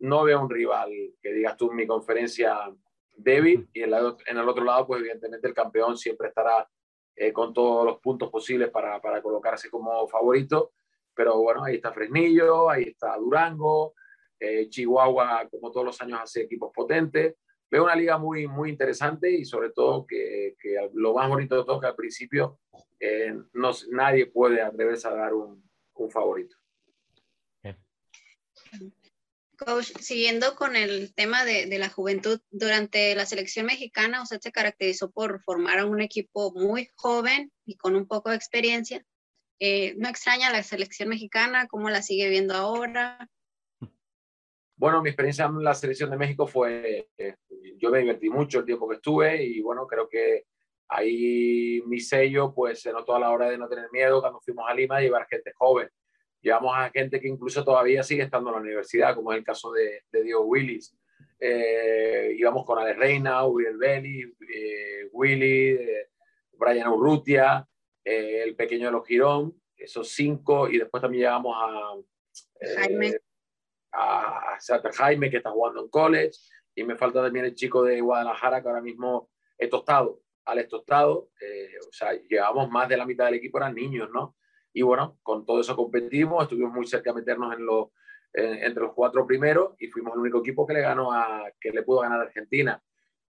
No 0.00 0.24
veo 0.24 0.38
un 0.38 0.50
rival 0.50 0.92
que 1.22 1.32
digas 1.32 1.56
tú 1.56 1.70
en 1.70 1.76
mi 1.76 1.86
conferencia 1.86 2.70
débil 3.16 3.70
y 3.72 3.82
en, 3.82 3.94
en 4.26 4.36
el 4.36 4.48
otro 4.50 4.64
lado 4.64 4.86
pues 4.86 5.00
evidentemente 5.00 5.48
el 5.48 5.54
campeón 5.54 5.96
siempre 5.96 6.28
estará 6.28 6.68
eh, 7.16 7.32
con 7.32 7.54
todos 7.54 7.86
los 7.86 8.00
puntos 8.00 8.28
posibles 8.30 8.68
para, 8.68 9.00
para 9.00 9.22
colocarse 9.22 9.70
como 9.70 10.06
favorito. 10.08 10.72
Pero 11.14 11.38
bueno, 11.38 11.64
ahí 11.64 11.76
está 11.76 11.90
Fresnillo, 11.90 12.68
ahí 12.68 12.82
está 12.82 13.16
Durango, 13.16 13.94
eh, 14.38 14.68
Chihuahua, 14.68 15.48
como 15.50 15.70
todos 15.70 15.86
los 15.86 16.00
años, 16.02 16.20
hace 16.20 16.42
equipos 16.42 16.70
potentes. 16.70 17.36
Veo 17.70 17.84
una 17.84 17.94
liga 17.94 18.18
muy, 18.18 18.48
muy 18.48 18.70
interesante 18.70 19.30
y 19.30 19.44
sobre 19.44 19.70
todo 19.70 20.06
que, 20.06 20.56
que 20.60 20.76
lo 20.94 21.14
más 21.14 21.28
bonito 21.28 21.56
de 21.56 21.64
todo 21.64 21.80
que 21.80 21.86
al 21.86 21.94
principio 21.94 22.58
eh, 22.98 23.32
no, 23.52 23.70
nadie 23.90 24.26
puede 24.26 24.60
atreverse 24.60 25.06
a 25.06 25.14
dar 25.14 25.34
un, 25.34 25.62
un 25.94 26.10
favorito. 26.10 26.56
Coach, 29.56 29.92
siguiendo 30.00 30.56
con 30.56 30.74
el 30.74 31.12
tema 31.14 31.44
de, 31.44 31.66
de, 31.66 31.78
la 31.78 31.90
juventud, 31.90 32.40
durante 32.50 33.14
la 33.14 33.26
selección 33.26 33.66
mexicana 33.66 34.22
usted 34.22 34.40
se 34.40 34.52
caracterizó 34.52 35.10
por 35.10 35.42
formar 35.42 35.84
un 35.84 36.00
equipo 36.00 36.50
muy 36.52 36.88
joven 36.94 37.52
y 37.66 37.76
con 37.76 37.94
un 37.94 38.06
poco 38.06 38.30
de 38.30 38.36
experiencia. 38.36 39.04
Eh, 39.58 39.94
¿No 39.98 40.08
extraña 40.08 40.50
la 40.50 40.62
selección 40.62 41.10
mexicana? 41.10 41.68
¿Cómo 41.68 41.90
la 41.90 42.00
sigue 42.00 42.30
viendo 42.30 42.54
ahora? 42.54 43.28
Bueno, 44.80 45.02
mi 45.02 45.10
experiencia 45.10 45.44
en 45.44 45.62
la 45.62 45.74
selección 45.74 46.08
de 46.08 46.16
México 46.16 46.46
fue, 46.46 47.10
eh, 47.18 47.34
yo 47.76 47.90
me 47.90 47.98
divertí 47.98 48.30
mucho 48.30 48.60
el 48.60 48.64
tiempo 48.64 48.88
que 48.88 48.94
estuve 48.94 49.44
y 49.44 49.60
bueno, 49.60 49.86
creo 49.86 50.08
que 50.08 50.46
ahí 50.88 51.82
mi 51.84 52.00
sello 52.00 52.54
pues 52.54 52.80
se 52.80 52.90
notó 52.90 53.14
a 53.14 53.20
la 53.20 53.30
hora 53.30 53.50
de 53.50 53.58
no 53.58 53.68
tener 53.68 53.92
miedo 53.92 54.22
cuando 54.22 54.40
fuimos 54.40 54.64
a 54.66 54.72
Lima 54.72 54.96
a 54.96 55.02
llevar 55.02 55.26
gente 55.28 55.52
joven. 55.54 55.90
Llevamos 56.40 56.72
a 56.74 56.88
gente 56.88 57.20
que 57.20 57.28
incluso 57.28 57.62
todavía 57.62 58.02
sigue 58.02 58.22
estando 58.22 58.48
en 58.48 58.54
la 58.54 58.62
universidad, 58.62 59.14
como 59.14 59.32
es 59.32 59.38
el 59.40 59.44
caso 59.44 59.70
de, 59.70 60.04
de 60.10 60.22
Diego 60.22 60.46
Willis. 60.46 60.96
Eh, 61.38 62.34
íbamos 62.38 62.64
con 62.64 62.78
Ale 62.78 62.94
Reina, 62.94 63.44
Uriel 63.44 63.76
Belli, 63.76 64.22
eh, 64.22 65.10
Willy, 65.12 65.68
eh, 65.72 66.08
Brian 66.52 66.88
Urrutia, 66.88 67.68
eh, 68.02 68.44
el 68.46 68.56
pequeño 68.56 68.86
de 68.86 68.92
los 68.92 69.06
Girón, 69.06 69.60
esos 69.76 70.08
cinco, 70.08 70.70
y 70.70 70.78
después 70.78 71.02
también 71.02 71.24
llevamos 71.24 71.54
a 71.54 71.96
Jaime. 72.76 73.20
A, 73.92 74.58
Jaime, 74.92 75.30
que 75.30 75.38
está 75.38 75.50
jugando 75.50 75.82
en 75.82 75.88
college, 75.88 76.38
y 76.74 76.84
me 76.84 76.96
falta 76.96 77.22
también 77.22 77.44
el 77.44 77.54
chico 77.54 77.82
de 77.82 78.00
Guadalajara, 78.00 78.62
que 78.62 78.68
ahora 78.68 78.80
mismo 78.80 79.30
es 79.58 79.68
tostado, 79.68 80.22
Alex 80.44 80.68
Tostado, 80.68 81.18
o 81.18 81.92
sea, 81.92 82.12
llevamos 82.28 82.70
más 82.70 82.88
de 82.88 82.96
la 82.96 83.06
mitad 83.06 83.26
del 83.26 83.34
equipo, 83.34 83.58
eran 83.58 83.74
niños, 83.74 84.08
¿no? 84.12 84.36
Y 84.72 84.82
bueno, 84.82 85.18
con 85.22 85.44
todo 85.44 85.60
eso 85.60 85.76
competimos, 85.76 86.42
estuvimos 86.42 86.72
muy 86.72 86.86
cerca 86.86 87.10
de 87.10 87.20
meternos 87.20 87.54
en 87.54 87.66
los, 87.66 87.88
entre 88.32 88.84
los 88.84 88.94
cuatro 88.94 89.26
primeros 89.26 89.74
y 89.78 89.88
fuimos 89.88 90.14
el 90.14 90.20
único 90.20 90.38
equipo 90.38 90.66
que 90.66 90.74
le 90.74 90.80
ganó 90.80 91.12
a, 91.12 91.50
que 91.60 91.70
le 91.70 91.82
pudo 91.82 92.00
ganar 92.00 92.20
a 92.20 92.24
Argentina. 92.24 92.80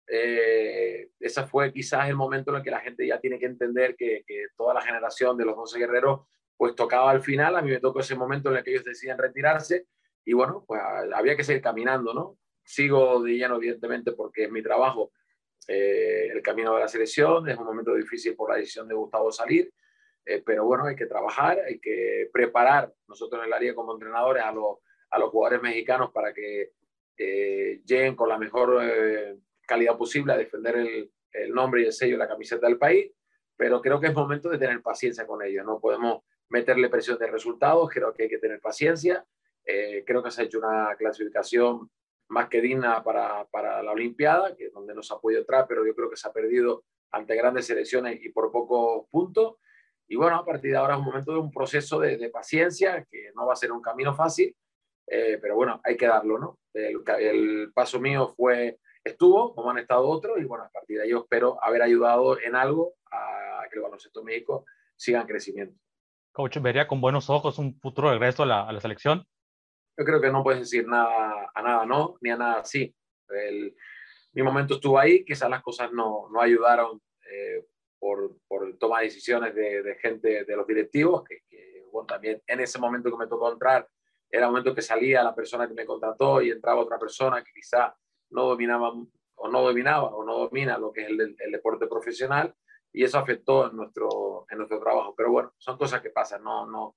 Eh, 0.07 1.11
ese 1.21 1.47
fue 1.47 1.73
quizás 1.73 2.09
el 2.09 2.17
momento 2.17 2.51
en 2.51 2.59
el 2.59 2.63
que 2.63 2.71
la 2.71 2.81
gente 2.81 3.07
ya 3.07 3.21
tiene 3.21 3.39
que 3.39 3.47
entender 3.47 3.95
que, 3.97 4.25
que, 4.27 4.47
toda 4.57 4.75
la 4.75 4.81
generación 4.81 5.37
de 5.37 5.45
los 5.45 5.57
12 5.57 5.79
guerreros 5.79 6.27
pues 6.57 6.75
tocaba 6.75 7.11
al 7.11 7.23
final, 7.23 7.57
a 7.57 7.63
mí 7.63 7.71
me 7.71 7.81
tocó 7.81 8.01
ese 8.01 8.17
momento 8.17 8.51
en 8.51 8.57
el 8.57 8.65
que 8.65 8.73
ellos 8.73 8.85
deciden 8.85 9.17
retirarse 9.17 9.87
y 10.25 10.33
bueno, 10.33 10.65
pues 10.67 10.81
había 11.15 11.37
que 11.37 11.45
seguir 11.45 11.63
caminando, 11.63 12.15
¿no? 12.15 12.39
Sigo 12.63 13.23
de 13.23 13.33
lleno, 13.33 13.57
evidentemente, 13.57 14.13
porque 14.13 14.45
es 14.45 14.51
mi 14.51 14.63
trabajo, 14.63 15.13
eh, 15.67 16.29
el 16.33 16.43
camino 16.43 16.75
de 16.75 16.81
la 16.81 16.89
selección, 16.89 17.49
es 17.49 17.59
un 17.59 17.65
momento 17.65 17.95
difícil 17.95 18.35
por 18.35 18.51
la 18.51 18.57
decisión 18.57 18.89
de 18.89 18.95
Gustavo 18.95 19.33
salir, 19.33 19.73
eh, 20.25 20.43
pero 20.45 20.65
bueno, 20.65 20.85
hay 20.85 20.97
que 20.97 21.07
trabajar, 21.07 21.59
hay 21.67 21.81
que 21.81 22.29
preparar 22.33 22.93
nosotros 23.09 23.41
en 23.41 23.49
el 23.49 23.53
área 23.53 23.75
como 23.75 23.95
entrenadores 23.95 24.43
a, 24.43 24.53
los, 24.53 24.79
a 25.11 25.19
los 25.19 25.31
jugadores 25.31 25.63
mexicanos 25.63 26.11
para 26.13 26.33
que 26.33 26.73
eh, 27.17 27.83
lleguen 27.85 28.17
con 28.17 28.29
la 28.29 28.39
mejor 28.39 28.81
eh, 28.83 29.37
calidad 29.67 29.97
posible 29.97 30.33
a 30.33 30.37
defender 30.37 30.77
el, 30.77 31.13
el, 31.33 31.51
nombre 31.53 31.83
y 31.83 31.87
el 31.87 31.93
sello 31.93 32.13
de 32.13 32.19
la 32.19 32.29
camiseta 32.29 32.67
del 32.67 32.79
país, 32.79 33.13
pero 33.57 33.81
creo 33.81 34.01
que 34.01 34.09
es 34.09 34.15
momento 34.15 34.49
de 34.49 34.59
tener 34.59 34.81
paciencia 34.83 35.27
con 35.27 35.43
ellos, 35.43 35.65
no 35.65 35.81
podemos 35.81 36.23
meterle 36.49 36.89
presión 36.89 37.19
de 37.19 37.27
resultados, 37.27 37.91
creo 37.91 38.13
que 38.13 38.25
hay 38.25 38.29
que 38.29 38.39
tener 38.39 38.61
paciencia, 38.61 39.25
eh, 39.65 40.05
creo 40.07 40.23
que 40.23 40.31
se 40.31 40.43
ha 40.43 40.45
hecho 40.45 40.59
una 40.59 40.95
clasificación 40.97 41.91
más 42.29 42.49
que 42.49 42.61
digna 42.61 43.03
para, 43.03 43.45
para 43.47 43.83
la 43.83 43.93
Olimpiada, 43.93 44.55
que 44.57 44.67
es 44.67 44.73
donde 44.73 44.95
nos 44.95 45.11
ha 45.11 45.19
podido 45.19 45.41
entrar, 45.41 45.67
pero 45.69 45.85
yo 45.85 45.95
creo 45.95 46.09
que 46.09 46.17
se 46.17 46.29
ha 46.29 46.33
perdido 46.33 46.85
ante 47.13 47.35
grandes 47.35 47.67
selecciones 47.67 48.23
y 48.23 48.31
por 48.31 48.53
pocos 48.53 49.07
puntos. 49.11 49.57
Y 50.09 50.17
bueno, 50.17 50.37
a 50.37 50.45
partir 50.45 50.73
de 50.73 50.77
ahora 50.77 50.95
es 50.95 51.01
un 51.01 51.07
momento 51.07 51.33
de 51.33 51.39
un 51.39 51.51
proceso 51.51 51.99
de, 51.99 52.17
de 52.17 52.31
paciencia, 52.31 53.05
que 53.11 53.31
no 53.35 53.47
va 53.47 53.53
a 53.53 53.57
ser 53.57 53.73
un 53.73 53.83
camino 53.83 54.15
fácil, 54.15 54.55
eh, 55.07 55.39
pero 55.43 55.57
bueno, 55.57 55.81
hay 55.85 55.97
que 55.97 56.07
darlo, 56.07 56.39
¿no? 56.39 56.59
El, 56.73 57.03
el, 57.19 57.73
paso 57.73 57.99
mío 57.99 58.29
fue, 58.29 58.79
estuvo, 59.03 59.55
como 59.55 59.71
han 59.71 59.79
estado 59.79 60.09
otros, 60.09 60.39
y 60.41 60.45
bueno, 60.45 60.65
a 60.65 60.69
partir 60.69 60.99
de 60.99 61.05
ahí 61.05 61.11
yo 61.11 61.19
espero 61.19 61.63
haber 61.63 61.83
ayudado 61.83 62.41
en 62.41 62.55
algo 62.55 62.95
a 63.11 63.65
que 63.71 63.79
el 63.79 63.83
baloncesto 63.83 64.23
México 64.23 64.65
siga 64.97 65.21
en 65.21 65.27
crecimiento. 65.27 65.77
Coach, 66.33 66.59
¿vería 66.59 66.87
con 66.87 67.01
buenos 67.01 67.29
ojos 67.29 67.59
un 67.59 67.79
futuro 67.81 68.11
regreso 68.11 68.45
a 68.45 68.47
la, 68.47 68.69
a 68.69 68.73
la 68.73 68.81
selección? 68.81 69.25
Yo 69.97 70.05
creo 70.05 70.21
que 70.21 70.31
no 70.31 70.43
puedes 70.43 70.61
decir 70.61 70.87
nada 70.87 71.51
a 71.55 71.63
nada 71.63 71.87
no, 71.87 72.17
ni 72.21 72.31
a 72.31 72.37
nada 72.37 72.65
sí. 72.65 72.95
El, 73.29 73.75
mi 74.33 74.43
momento 74.43 74.75
estuvo 74.75 74.99
ahí, 74.99 75.25
quizás 75.25 75.51
las 75.51 75.63
cosas 75.63 75.93
no, 75.93 76.29
no 76.31 76.41
ayudaron 76.41 77.01
eh, 77.31 77.65
por, 77.99 78.37
por 78.49 78.77
toma 78.79 79.01
de 79.01 79.07
decisiones 79.07 79.55
de, 79.55 79.83
de, 79.83 79.95
gente 79.97 80.45
de 80.45 80.57
los 80.57 80.67
directivos, 80.67 81.23
que, 81.25 81.43
que 81.49 81.85
bueno, 81.93 82.07
también 82.07 82.43
en 82.47 82.61
ese 82.61 82.79
momento 82.79 83.11
que 83.11 83.17
me 83.17 83.27
tocó 83.27 83.53
entrar, 83.53 83.87
era 84.31 84.47
el 84.47 84.51
momento 84.51 84.75
que 84.75 84.83
salía 84.83 85.25
la 85.25 85.35
persona 85.35 85.67
que 85.67 85.75
me 85.75 85.85
contrató 85.85 86.41
y 86.41 86.51
entraba 86.51 86.81
otra 86.81 86.99
persona 86.99 87.43
que 87.43 87.53
quizá 87.53 87.95
no 88.31 88.45
dominaba 88.47 88.93
o 89.35 89.49
no 89.49 89.63
dominaba 89.63 90.15
o 90.15 90.25
no 90.25 90.39
domina 90.39 90.79
lo 90.79 90.93
que 90.93 91.03
es 91.03 91.09
el, 91.09 91.37
el 91.39 91.53
deporte 91.53 91.87
profesional 91.87 92.55
y 92.93 93.05
eso 93.05 93.19
afectó 93.19 93.71
en 93.71 93.77
nuestro, 93.77 94.47
en 94.51 94.59
nuestro 94.59 94.81
trabajo. 94.81 95.15
Pero 95.17 95.31
bueno, 95.33 95.53
son 95.59 95.77
cosas 95.77 96.01
que 96.01 96.11
pasan, 96.11 96.43
no, 96.43 96.67
no, 96.67 96.97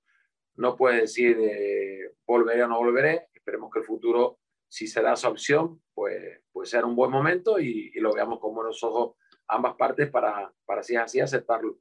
no 0.56 0.76
puedes 0.76 1.02
decir 1.02 1.36
eh, 1.40 2.14
volveré 2.26 2.64
o 2.64 2.68
no 2.68 2.78
volveré, 2.78 3.28
esperemos 3.34 3.70
que 3.72 3.80
el 3.80 3.84
futuro, 3.84 4.38
si 4.68 4.86
se 4.86 5.02
da 5.02 5.14
esa 5.14 5.28
opción, 5.28 5.82
pues, 5.94 6.40
pues 6.52 6.70
sea 6.70 6.84
un 6.84 6.96
buen 6.96 7.10
momento 7.10 7.58
y, 7.58 7.90
y 7.94 8.00
lo 8.00 8.12
veamos 8.12 8.40
con 8.40 8.54
buenos 8.54 8.82
ojos 8.82 9.16
ambas 9.48 9.74
partes 9.76 10.10
para, 10.10 10.52
para 10.64 10.82
si 10.82 10.94
es 10.94 11.00
así, 11.00 11.20
aceptarlo. 11.20 11.78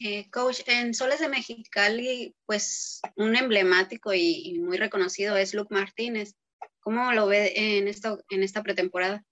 Eh, 0.00 0.28
coach, 0.30 0.60
en 0.66 0.92
Soles 0.92 1.20
de 1.20 1.28
Mexicali, 1.28 2.34
pues 2.46 3.00
un 3.16 3.36
emblemático 3.36 4.12
y, 4.12 4.42
y, 4.44 4.58
muy 4.58 4.76
reconocido 4.76 5.36
es 5.36 5.54
Luke 5.54 5.72
Martínez. 5.72 6.34
¿Cómo 6.80 7.12
lo 7.12 7.26
ve 7.26 7.52
en, 7.54 7.86
esto, 7.86 8.22
en 8.28 8.42
esta 8.42 8.62
pretemporada? 8.62 9.24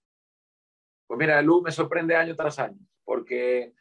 Pues 1.05 1.17
mira, 1.19 1.41
Luke 1.41 1.65
me 1.65 1.71
sorprende 1.71 2.15
año 2.15 2.35
tras 2.35 2.59
año, 2.59 2.79
porque 3.03 3.73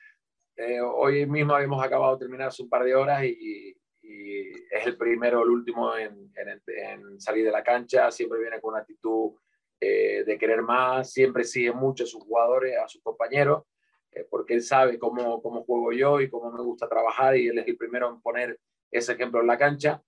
eh, 0.56 0.80
hoy 0.80 1.26
mismo 1.26 1.54
habíamos 1.54 1.82
acabado 1.82 2.14
de 2.14 2.20
terminar 2.20 2.48
hace 2.48 2.62
un 2.62 2.68
par 2.68 2.84
de 2.84 2.94
horas 2.94 3.24
y, 3.24 3.76
y 4.02 4.48
es 4.70 4.86
el 4.86 4.96
primero, 4.96 5.42
el 5.42 5.50
último 5.50 5.96
en, 5.96 6.32
en, 6.36 6.62
en, 6.66 7.20
salir 7.20 7.44
de 7.44 7.50
la 7.50 7.62
cancha, 7.62 8.10
siempre 8.10 8.40
viene 8.40 8.60
con 8.60 8.74
una 8.74 8.82
actitud 8.82 9.32
eh, 9.80 10.24
de 10.24 10.38
querer 10.38 10.62
más, 10.62 11.10
siempre 11.10 11.44
sigue 11.44 11.72
mucho 11.72 12.04
a 12.04 12.06
sus 12.06 12.22
jugadores, 12.22 12.76
a 12.78 12.88
sus 12.88 13.02
compañeros, 13.02 13.64
eh, 14.12 14.26
porque 14.30 14.54
él 14.54 14.62
sabe 14.62 14.98
cómo, 14.98 15.42
cómo 15.42 15.64
juego 15.64 15.92
yo 15.92 16.20
y 16.20 16.28
cómo 16.28 16.52
me 16.52 16.62
gusta 16.62 16.88
trabajar 16.88 17.36
y 17.36 17.48
él 17.48 17.58
es 17.58 17.66
el 17.66 17.76
primero 17.76 18.08
en 18.10 18.20
poner 18.20 18.60
ese 18.90 19.12
ejemplo 19.12 19.40
en 19.40 19.46
la 19.46 19.58
cancha. 19.58 20.02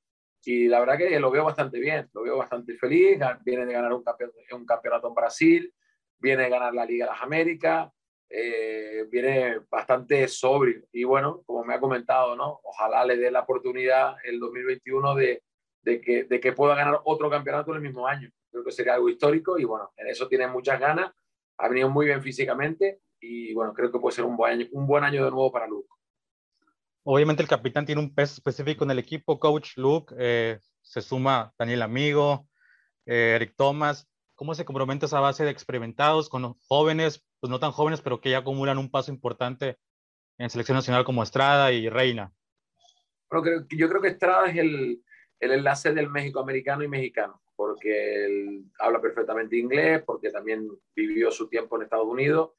Y 0.45 0.69
la 0.69 0.79
verdad 0.79 0.99
que 0.99 1.19
lo 1.19 1.31
veo 1.31 1.45
bastante 1.45 1.81
bien, 1.81 2.09
lo 2.13 2.23
veo 2.23 2.37
bastante 2.37 2.77
feliz, 2.77 3.19
viene 3.45 3.65
de 3.65 3.73
ganar 3.73 3.95
un 3.95 4.05
un 4.53 4.67
campeonato 4.67 5.09
en 5.09 5.15
Brasil, 5.15 5.75
viene 6.19 6.43
de 6.45 6.51
ganar 6.51 6.75
la 6.75 6.85
Liga 6.85 7.07
de 7.07 7.13
las 7.13 7.23
Américas, 7.23 7.91
eh, 8.37 9.07
viene 9.11 9.61
bastante 9.71 10.27
sobrio. 10.29 10.85
Y 10.93 11.05
bueno, 11.05 11.43
como 11.47 11.65
me 11.65 11.75
ha 11.75 11.81
comentado, 11.81 12.35
¿no? 12.37 12.61
ojalá 12.65 13.05
le 13.05 13.17
dé 13.17 13.31
la 13.31 13.41
oportunidad 13.41 14.17
el 14.25 14.41
2021 14.41 15.15
de, 15.15 15.43
de, 15.83 16.01
que, 16.01 16.25
de 16.25 16.41
que 16.41 16.53
pueda 16.53 16.75
ganar 16.75 17.01
otro 17.05 17.31
campeonato 17.31 17.71
en 17.71 17.77
el 17.77 17.83
mismo 17.83 18.07
año 18.07 18.31
creo 18.55 18.65
que 18.65 18.71
sería 18.71 18.95
algo 18.95 19.09
histórico 19.09 19.59
y 19.59 19.65
bueno, 19.65 19.93
en 19.97 20.07
eso 20.07 20.29
tiene 20.29 20.47
muchas 20.47 20.79
ganas, 20.79 21.13
ha 21.59 21.69
venido 21.69 21.91
muy 21.91 22.07
bien 22.07 22.23
físicamente 22.23 23.01
y 23.21 23.53
bueno, 23.53 23.75
creo 23.75 23.91
que 23.91 23.99
puede 23.99 24.15
ser 24.15 24.25
un 24.25 24.37
buen 24.37 24.53
año, 24.53 24.67
un 24.71 24.87
buen 24.87 25.03
año 25.03 25.25
de 25.25 25.31
nuevo 25.33 25.51
para 25.51 25.67
Luke. 25.67 25.89
Obviamente 27.03 27.43
el 27.43 27.49
capitán 27.49 27.85
tiene 27.85 28.01
un 28.01 28.15
peso 28.15 28.35
específico 28.35 28.85
en 28.85 28.93
el 28.93 29.01
equipo, 29.01 29.41
coach 29.41 29.77
Luke, 29.77 30.15
eh, 30.17 30.61
se 30.83 31.03
suma 31.03 31.53
Daniel 31.59 31.83
Amigo, 31.83 32.47
eh, 33.07 33.33
Eric 33.35 33.55
Thomas, 33.57 34.09
¿cómo 34.37 34.55
se 34.55 34.65
compromete 34.65 35.07
esa 35.07 35.19
base 35.19 35.45
de 35.45 35.51
experimentados 35.51 36.29
con 36.29 36.43
los 36.43 36.57
jóvenes, 36.69 37.25
pues 37.45 37.51
no 37.51 37.61
tan 37.61 37.73
jóvenes, 37.73 38.01
pero 38.01 38.23
que 38.23 38.31
ya 38.31 38.39
acumulan 38.39 38.79
un 38.79 38.91
paso 38.91 39.13
importante 39.13 39.77
en 40.39 40.49
selección 40.49 40.77
nacional 40.77 41.05
como 41.05 41.23
Estrada 41.23 41.73
y 41.73 41.91
Reina? 41.91 42.33
Bueno, 43.31 43.67
yo 43.69 43.87
creo 43.87 44.01
que 44.01 44.09
Estrada 44.09 44.47
es 44.47 44.57
el, 44.57 45.05
el 45.41 45.53
enlace 45.53 45.93
del 45.93 46.09
México 46.09 46.41
americano 46.41 46.83
y 46.83 46.89
mexicano 46.89 47.43
porque 47.55 48.25
él 48.25 48.65
habla 48.79 48.99
perfectamente 48.99 49.59
inglés, 49.59 50.03
porque 50.07 50.31
también 50.31 50.71
vivió 50.97 51.31
su 51.31 51.47
tiempo 51.47 51.77
en 51.77 51.83
Estados 51.83 52.07
Unidos 52.07 52.53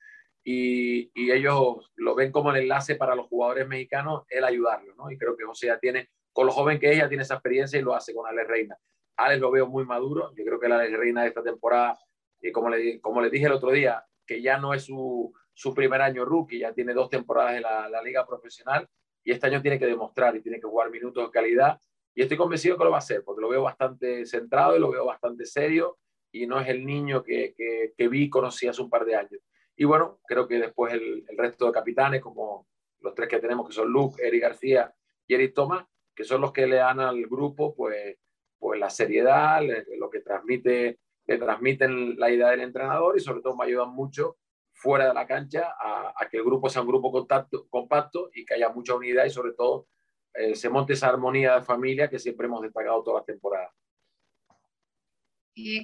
y, 0.43 1.09
y, 1.15 1.31
ellos 1.31 1.91
lo 1.95 2.13
ven 2.13 2.31
como 2.31 2.51
el 2.51 2.61
enlace 2.61 2.93
para 2.93 3.15
los 3.15 3.25
jugadores 3.25 3.67
mexicanos, 3.67 4.25
el 4.29 4.43
ayudarlo, 4.43 4.93
¿no? 4.93 5.09
Y 5.09 5.17
creo 5.17 5.35
que 5.35 5.45
José 5.45 5.65
ya 5.65 5.79
tiene, 5.79 6.09
con 6.31 6.45
lo 6.45 6.51
joven 6.51 6.79
que 6.79 6.93
ella, 6.93 7.09
tiene 7.09 7.23
esa 7.23 7.33
experiencia 7.33 7.79
y 7.79 7.81
lo 7.81 7.95
hace 7.95 8.13
con 8.13 8.27
Alex 8.27 8.47
Reina. 8.47 8.77
Alex 9.17 9.41
lo 9.41 9.49
veo 9.49 9.65
muy 9.65 9.83
maduro, 9.83 10.31
yo 10.35 10.45
creo 10.45 10.59
que 10.59 10.67
el 10.67 10.73
Alex 10.73 10.95
Reina 10.95 11.23
de 11.23 11.29
esta 11.29 11.41
temporada, 11.41 11.97
y 12.39 12.51
como 12.51 12.69
le, 12.69 13.01
como 13.01 13.19
le 13.19 13.31
dije 13.31 13.47
el 13.47 13.53
otro 13.53 13.71
día, 13.71 14.05
que 14.25 14.41
ya 14.41 14.57
no 14.57 14.73
es 14.73 14.83
su, 14.83 15.33
su 15.53 15.73
primer 15.73 16.01
año 16.01 16.25
rookie, 16.25 16.59
ya 16.59 16.73
tiene 16.73 16.93
dos 16.93 17.09
temporadas 17.09 17.55
en 17.55 17.63
la, 17.63 17.89
la 17.89 18.01
liga 18.01 18.25
profesional 18.25 18.87
y 19.23 19.31
este 19.31 19.47
año 19.47 19.61
tiene 19.61 19.79
que 19.79 19.85
demostrar 19.85 20.35
y 20.35 20.41
tiene 20.41 20.59
que 20.59 20.67
jugar 20.67 20.89
minutos 20.89 21.25
de 21.25 21.31
calidad 21.31 21.79
y 22.15 22.21
estoy 22.21 22.37
convencido 22.37 22.77
que 22.77 22.85
lo 22.85 22.91
va 22.91 22.97
a 22.97 22.99
hacer, 22.99 23.23
porque 23.25 23.41
lo 23.41 23.49
veo 23.49 23.63
bastante 23.63 24.25
centrado 24.25 24.75
y 24.75 24.79
lo 24.79 24.89
veo 24.89 25.05
bastante 25.05 25.45
serio 25.45 25.97
y 26.31 26.47
no 26.47 26.59
es 26.59 26.69
el 26.69 26.85
niño 26.85 27.21
que, 27.21 27.53
que, 27.55 28.07
vi 28.07 28.23
y 28.23 28.29
conocí 28.29 28.67
hace 28.67 28.81
un 28.81 28.89
par 28.89 29.03
de 29.03 29.15
años. 29.15 29.41
Y 29.75 29.83
bueno, 29.83 30.19
creo 30.25 30.47
que 30.47 30.57
después 30.57 30.93
el, 30.93 31.25
el, 31.27 31.37
resto 31.37 31.65
de 31.65 31.73
capitanes, 31.73 32.21
como 32.21 32.67
los 33.01 33.13
tres 33.13 33.27
que 33.27 33.39
tenemos, 33.39 33.67
que 33.67 33.73
son 33.73 33.89
Luke, 33.89 34.25
Eric 34.25 34.41
García 34.41 34.93
y 35.27 35.35
Eric 35.35 35.53
Thomas, 35.53 35.85
que 36.15 36.23
son 36.23 36.39
los 36.39 36.53
que 36.53 36.67
le 36.67 36.77
dan 36.77 37.01
al 37.01 37.25
grupo 37.27 37.75
pues, 37.75 38.17
pues 38.57 38.79
la 38.79 38.89
seriedad, 38.89 39.61
lo 39.97 40.09
que 40.09 40.21
transmite, 40.21 40.99
le 41.27 41.37
transmiten 41.37 42.17
la 42.17 42.31
idea 42.31 42.49
del 42.49 42.61
entrenador 42.61 43.17
y 43.17 43.21
sobre 43.21 43.41
todo 43.41 43.55
me 43.55 43.65
ayudan 43.65 43.89
mucho 43.89 44.37
fuera 44.71 45.07
de 45.07 45.13
la 45.13 45.25
cancha 45.25 45.73
a, 45.79 46.13
a 46.15 46.29
que 46.29 46.37
el 46.37 46.43
grupo 46.43 46.69
sea 46.69 46.81
un 46.81 46.87
grupo 46.89 47.11
contacto, 47.11 47.67
compacto 47.69 48.29
y 48.33 48.45
que 48.45 48.55
haya 48.55 48.69
mucha 48.69 48.93
unidad 48.93 49.25
y 49.25 49.29
sobre 49.29 49.53
todo 49.53 49.87
eh, 50.35 50.53
se 50.53 50.69
monte 50.69 50.93
esa 50.93 51.07
armonía 51.07 51.55
de 51.55 51.63
familia 51.63 52.09
que 52.09 52.19
siempre 52.19 52.47
hemos 52.47 52.61
destacado 52.61 53.01
toda 53.03 53.21
la 53.21 53.25
temporada. 53.25 53.73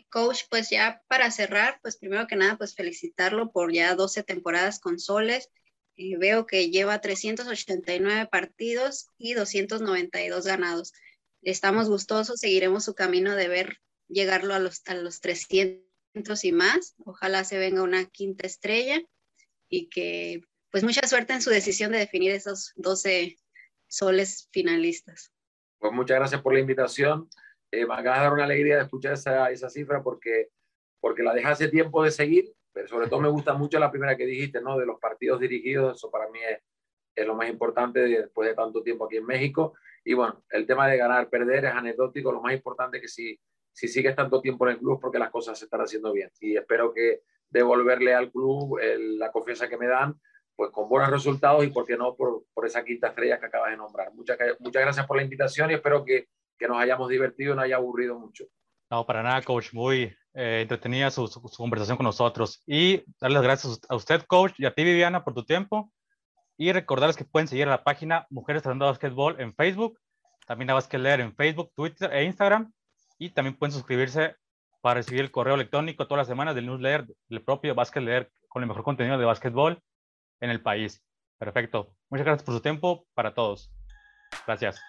Coach, 0.10 0.42
pues 0.50 0.70
ya 0.70 1.02
para 1.08 1.32
cerrar, 1.32 1.80
pues 1.82 1.96
primero 1.96 2.28
que 2.28 2.36
nada, 2.36 2.58
pues 2.58 2.76
felicitarlo 2.76 3.52
por 3.52 3.72
ya 3.72 3.96
12 3.96 4.24
temporadas 4.24 4.80
con 4.82 5.00
Soles. 5.00 5.50
y 5.96 6.16
veo 6.16 6.46
que 6.46 6.70
lleva 6.70 7.00
389 7.00 8.28
partidos 8.30 9.08
y 9.18 9.34
292 9.34 10.46
ganados. 10.46 10.94
Estamos 11.42 11.90
gustosos, 11.90 12.40
seguiremos 12.40 12.86
su 12.86 12.96
camino 12.96 13.36
de 13.36 13.48
ver 13.48 13.78
llegarlo 14.12 14.54
a 14.54 14.60
los, 14.60 14.82
a 14.88 14.96
los 14.96 15.22
300 15.22 16.44
y 16.44 16.52
más. 16.52 16.96
Ojalá 17.06 17.44
se 17.44 17.58
venga 17.58 17.84
una 17.84 18.06
quinta 18.06 18.46
estrella 18.46 19.02
y 19.70 19.90
que 19.90 20.42
pues 20.70 20.84
mucha 20.84 21.06
suerte 21.08 21.34
en 21.34 21.42
su 21.42 21.50
decisión 21.50 21.92
de 21.92 22.00
definir 22.00 22.32
esos 22.32 22.74
12 22.76 23.38
soles 23.88 24.48
finalistas. 24.52 25.34
Pues 25.80 25.92
muchas 25.94 26.18
gracias 26.18 26.42
por 26.42 26.54
la 26.54 26.60
invitación. 26.60 27.28
Eh, 27.72 27.86
me 27.86 27.94
acaba 27.94 28.18
de 28.18 28.24
dar 28.24 28.34
una 28.34 28.44
alegría 28.46 28.78
de 28.78 28.84
escuchar 28.84 29.14
esa, 29.14 29.50
esa 29.50 29.70
cifra 29.70 30.02
porque, 30.02 30.50
porque 31.00 31.24
la 31.24 31.34
dejé 31.34 31.48
hace 31.48 31.68
tiempo 31.68 32.04
de 32.04 32.12
seguir, 32.12 32.54
pero 32.72 32.88
sobre 32.88 33.08
todo 33.08 33.20
me 33.20 33.30
gusta 33.30 33.54
mucho 33.54 33.80
la 33.80 33.92
primera 33.92 34.16
que 34.16 34.26
dijiste, 34.26 34.62
¿no? 34.62 34.78
De 34.78 34.86
los 34.86 35.00
partidos 35.00 35.40
dirigidos, 35.40 35.98
eso 35.98 36.10
para 36.10 36.30
mí 36.30 36.40
es, 36.40 36.60
es 37.16 37.28
lo 37.28 37.36
más 37.36 37.50
importante 37.50 38.00
después 38.00 38.48
de 38.48 38.56
tanto 38.56 38.82
tiempo 38.82 39.06
aquí 39.06 39.18
en 39.18 39.26
México. 39.26 39.74
Y 40.04 40.14
bueno, 40.14 40.44
el 40.50 40.66
tema 40.66 40.88
de 40.88 40.98
ganar, 40.98 41.30
perder 41.30 41.66
es 41.66 41.72
anecdótico, 41.74 42.32
lo 42.32 42.42
más 42.42 42.54
importante 42.54 42.98
es 42.98 43.04
que 43.04 43.10
si, 43.10 43.40
si 43.72 43.88
sigues 43.88 44.16
tanto 44.16 44.42
tiempo 44.42 44.68
en 44.68 44.74
el 44.74 44.80
club 44.80 45.00
porque 45.00 45.20
las 45.20 45.30
cosas 45.30 45.58
se 45.58 45.66
están 45.66 45.82
haciendo 45.82 46.12
bien. 46.12 46.30
Y 46.40 46.58
espero 46.58 46.94
que 46.94 47.22
devolverle 47.50 48.14
al 48.14 48.32
club 48.32 48.80
la 49.18 49.32
confianza 49.32 49.68
que 49.68 49.78
me 49.78 49.88
dan 49.88 50.20
pues 50.56 50.72
con 50.72 50.90
buenos 50.90 51.10
resultados 51.10 51.64
y, 51.64 51.68
por 51.68 51.86
qué 51.86 51.98
no, 51.98 52.16
por, 52.16 52.44
por 52.54 52.66
esa 52.66 52.84
quinta 52.84 53.08
estrella 53.08 53.40
que 53.40 53.48
acabas 53.48 53.72
de 53.72 53.78
nombrar. 53.78 54.14
Muchas, 54.14 54.38
muchas 54.60 54.82
gracias 54.82 55.08
por 55.08 55.18
la 55.18 55.24
invitación 55.24 55.72
y 55.72 55.76
espero 55.76 56.06
que, 56.06 56.28
que 56.58 56.68
nos 56.68 56.78
hayamos 56.78 57.10
divertido 57.10 57.54
y 57.54 57.56
no 57.56 57.62
haya 57.62 57.78
aburrido 57.78 58.20
mucho. 58.20 58.46
No, 58.92 59.06
para 59.06 59.24
nada, 59.24 59.42
coach. 59.42 59.74
Muy 59.74 60.14
eh, 60.34 60.60
entretenida 60.62 61.10
su, 61.10 61.28
su, 61.28 61.42
conversación 61.42 61.98
con 61.98 62.06
nosotros. 62.06 62.62
Y 62.68 63.04
darles 63.20 63.36
las 63.36 63.44
gracias 63.44 63.80
a 63.90 63.96
usted, 63.96 64.22
coach, 64.24 64.54
y 64.58 64.66
a 64.66 64.74
ti, 64.74 64.84
Viviana, 64.84 65.24
por 65.24 65.34
tu 65.34 65.46
tiempo. 65.46 65.92
Y 66.58 66.72
recordarles 66.74 67.18
que 67.18 67.26
pueden 67.26 67.48
seguir 67.48 67.68
a 67.68 67.72
la 67.72 67.84
página 67.84 68.28
Mujeres 68.30 68.62
Tratando 68.62 68.86
Básquetbol 68.86 69.40
en 69.40 69.56
Facebook, 69.56 69.98
también 70.46 70.70
a 70.70 70.74
Basket 70.74 71.00
Leer 71.00 71.22
en 71.22 71.36
Facebook, 71.36 71.72
Twitter 71.74 72.14
e 72.14 72.26
Instagram. 72.26 72.72
Y 73.22 73.30
también 73.30 73.56
pueden 73.56 73.72
suscribirse 73.72 74.36
para 74.82 74.96
recibir 74.96 75.22
el 75.22 75.30
correo 75.30 75.54
electrónico 75.54 76.08
todas 76.08 76.22
las 76.22 76.28
semanas 76.28 76.56
del 76.56 76.66
newsletter 76.66 77.06
del 77.30 77.44
propio 77.44 77.76
Basket 77.76 78.02
Leer 78.02 78.32
con 78.48 78.64
el 78.64 78.68
mejor 78.68 78.84
contenido 78.84 79.20
de 79.20 79.26
básquetbol 79.26 79.80
en 80.40 80.50
el 80.50 80.60
país. 80.60 81.04
Perfecto. 81.38 81.94
Muchas 82.10 82.26
gracias 82.26 82.44
por 82.44 82.56
su 82.56 82.62
tiempo 82.62 83.06
para 83.14 83.36
todos. 83.36 83.72
Gracias. 84.48 84.82